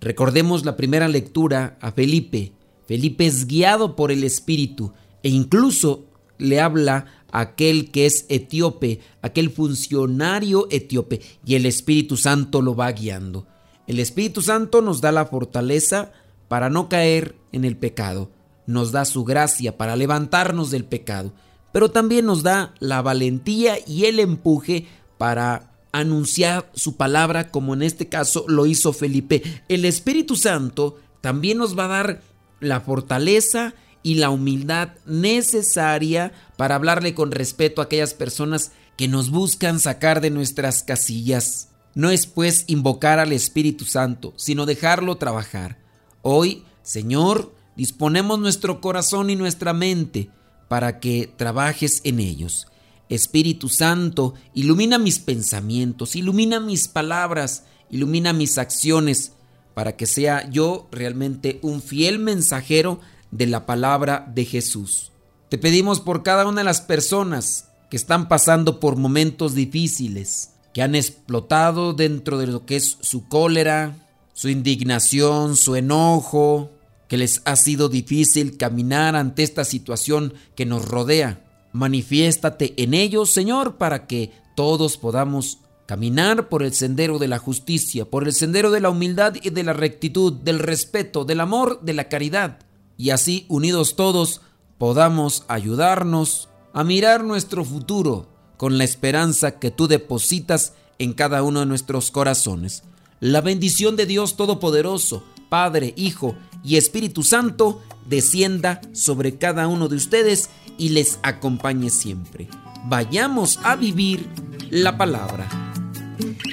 Recordemos 0.00 0.66
la 0.66 0.76
primera 0.76 1.08
lectura 1.08 1.78
a 1.80 1.92
Felipe. 1.92 2.52
Felipe 2.86 3.26
es 3.26 3.46
guiado 3.46 3.96
por 3.96 4.12
el 4.12 4.22
Espíritu 4.24 4.92
e 5.22 5.30
incluso 5.30 6.04
le 6.36 6.60
habla 6.60 7.06
a 7.30 7.40
aquel 7.40 7.90
que 7.90 8.04
es 8.04 8.26
etíope, 8.28 9.00
aquel 9.22 9.48
funcionario 9.48 10.68
etíope, 10.70 11.22
y 11.46 11.54
el 11.54 11.64
Espíritu 11.64 12.18
Santo 12.18 12.60
lo 12.60 12.74
va 12.74 12.92
guiando. 12.92 13.46
El 13.86 13.98
Espíritu 13.98 14.42
Santo 14.42 14.82
nos 14.82 15.00
da 15.00 15.10
la 15.10 15.24
fortaleza 15.24 16.12
para 16.48 16.68
no 16.68 16.90
caer 16.90 17.36
en 17.52 17.64
el 17.64 17.78
pecado 17.78 18.30
nos 18.72 18.92
da 18.92 19.04
su 19.04 19.24
gracia 19.24 19.76
para 19.76 19.96
levantarnos 19.96 20.70
del 20.70 20.84
pecado, 20.84 21.32
pero 21.72 21.90
también 21.90 22.26
nos 22.26 22.42
da 22.42 22.74
la 22.80 23.02
valentía 23.02 23.76
y 23.86 24.06
el 24.06 24.20
empuje 24.20 24.86
para 25.18 25.72
anunciar 25.92 26.70
su 26.74 26.96
palabra 26.96 27.50
como 27.50 27.74
en 27.74 27.82
este 27.82 28.08
caso 28.08 28.44
lo 28.48 28.66
hizo 28.66 28.92
Felipe. 28.92 29.42
El 29.68 29.84
Espíritu 29.84 30.36
Santo 30.36 30.98
también 31.20 31.58
nos 31.58 31.78
va 31.78 31.84
a 31.84 31.88
dar 31.88 32.22
la 32.60 32.80
fortaleza 32.80 33.74
y 34.02 34.16
la 34.16 34.30
humildad 34.30 34.90
necesaria 35.06 36.32
para 36.56 36.74
hablarle 36.74 37.14
con 37.14 37.30
respeto 37.30 37.80
a 37.80 37.84
aquellas 37.84 38.14
personas 38.14 38.72
que 38.96 39.08
nos 39.08 39.30
buscan 39.30 39.80
sacar 39.80 40.20
de 40.20 40.30
nuestras 40.30 40.82
casillas. 40.82 41.68
No 41.94 42.10
es 42.10 42.26
pues 42.26 42.64
invocar 42.66 43.18
al 43.18 43.32
Espíritu 43.32 43.84
Santo, 43.84 44.32
sino 44.36 44.66
dejarlo 44.66 45.16
trabajar. 45.16 45.78
Hoy, 46.22 46.64
Señor, 46.82 47.52
Disponemos 47.76 48.38
nuestro 48.38 48.80
corazón 48.80 49.30
y 49.30 49.36
nuestra 49.36 49.72
mente 49.72 50.30
para 50.68 51.00
que 51.00 51.32
trabajes 51.36 52.00
en 52.04 52.20
ellos. 52.20 52.66
Espíritu 53.08 53.68
Santo, 53.68 54.34
ilumina 54.54 54.98
mis 54.98 55.18
pensamientos, 55.18 56.16
ilumina 56.16 56.60
mis 56.60 56.88
palabras, 56.88 57.64
ilumina 57.90 58.32
mis 58.32 58.58
acciones, 58.58 59.32
para 59.74 59.96
que 59.96 60.06
sea 60.06 60.48
yo 60.50 60.88
realmente 60.90 61.58
un 61.62 61.82
fiel 61.82 62.18
mensajero 62.18 63.00
de 63.30 63.46
la 63.46 63.66
palabra 63.66 64.30
de 64.34 64.44
Jesús. 64.44 65.12
Te 65.48 65.58
pedimos 65.58 66.00
por 66.00 66.22
cada 66.22 66.46
una 66.46 66.60
de 66.60 66.64
las 66.64 66.80
personas 66.80 67.68
que 67.90 67.96
están 67.96 68.28
pasando 68.28 68.80
por 68.80 68.96
momentos 68.96 69.54
difíciles, 69.54 70.52
que 70.72 70.82
han 70.82 70.94
explotado 70.94 71.92
dentro 71.92 72.38
de 72.38 72.46
lo 72.46 72.64
que 72.64 72.76
es 72.76 72.96
su 73.00 73.28
cólera, 73.28 74.08
su 74.32 74.48
indignación, 74.48 75.56
su 75.56 75.76
enojo, 75.76 76.70
que 77.12 77.18
les 77.18 77.42
ha 77.44 77.56
sido 77.56 77.90
difícil 77.90 78.56
caminar 78.56 79.16
ante 79.16 79.42
esta 79.42 79.66
situación 79.66 80.32
que 80.54 80.64
nos 80.64 80.86
rodea. 80.88 81.44
Manifiéstate 81.74 82.72
en 82.82 82.94
ellos, 82.94 83.30
Señor, 83.30 83.76
para 83.76 84.06
que 84.06 84.32
todos 84.56 84.96
podamos 84.96 85.58
caminar 85.84 86.48
por 86.48 86.62
el 86.62 86.72
sendero 86.72 87.18
de 87.18 87.28
la 87.28 87.36
justicia, 87.36 88.06
por 88.06 88.26
el 88.26 88.32
sendero 88.32 88.70
de 88.70 88.80
la 88.80 88.88
humildad 88.88 89.34
y 89.42 89.50
de 89.50 89.62
la 89.62 89.74
rectitud, 89.74 90.32
del 90.32 90.58
respeto, 90.58 91.26
del 91.26 91.40
amor, 91.40 91.82
de 91.82 91.92
la 91.92 92.08
caridad. 92.08 92.60
Y 92.96 93.10
así, 93.10 93.44
unidos 93.50 93.94
todos, 93.94 94.40
podamos 94.78 95.44
ayudarnos 95.48 96.48
a 96.72 96.82
mirar 96.82 97.24
nuestro 97.24 97.62
futuro 97.62 98.30
con 98.56 98.78
la 98.78 98.84
esperanza 98.84 99.58
que 99.58 99.70
tú 99.70 99.86
depositas 99.86 100.72
en 100.98 101.12
cada 101.12 101.42
uno 101.42 101.60
de 101.60 101.66
nuestros 101.66 102.10
corazones. 102.10 102.84
La 103.20 103.42
bendición 103.42 103.96
de 103.96 104.06
Dios 104.06 104.34
Todopoderoso, 104.38 105.24
Padre, 105.52 105.92
Hijo 105.98 106.34
y 106.64 106.78
Espíritu 106.78 107.22
Santo 107.22 107.82
descienda 108.06 108.80
sobre 108.94 109.36
cada 109.36 109.68
uno 109.68 109.86
de 109.88 109.96
ustedes 109.96 110.48
y 110.78 110.88
les 110.88 111.18
acompañe 111.22 111.90
siempre. 111.90 112.48
Vayamos 112.86 113.60
a 113.62 113.76
vivir 113.76 114.26
la 114.70 114.96
palabra. 114.96 115.46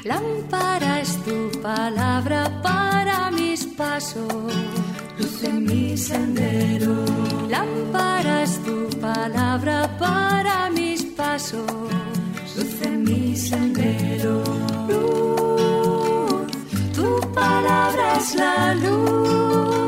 Lámpara 0.03 0.99
es 0.99 1.15
tu 1.23 1.49
palabra 1.61 2.61
para 2.61 3.31
mis 3.31 3.63
pasos, 3.67 4.33
luz 5.17 5.43
en 5.45 5.63
mi 5.63 5.95
sendero. 5.95 7.05
Lámpara 7.49 8.43
es 8.43 8.61
tu 8.65 8.89
palabra 8.99 9.97
para 9.97 10.69
mis 10.71 11.05
pasos, 11.05 11.71
luz 12.57 12.81
en 12.81 13.03
mi 13.05 13.37
sendero. 13.37 14.43
Luz, 14.89 15.38
tu 16.99 17.21
palabra 17.33 18.17
es 18.17 18.35
la 18.35 18.75
luz. 18.75 19.78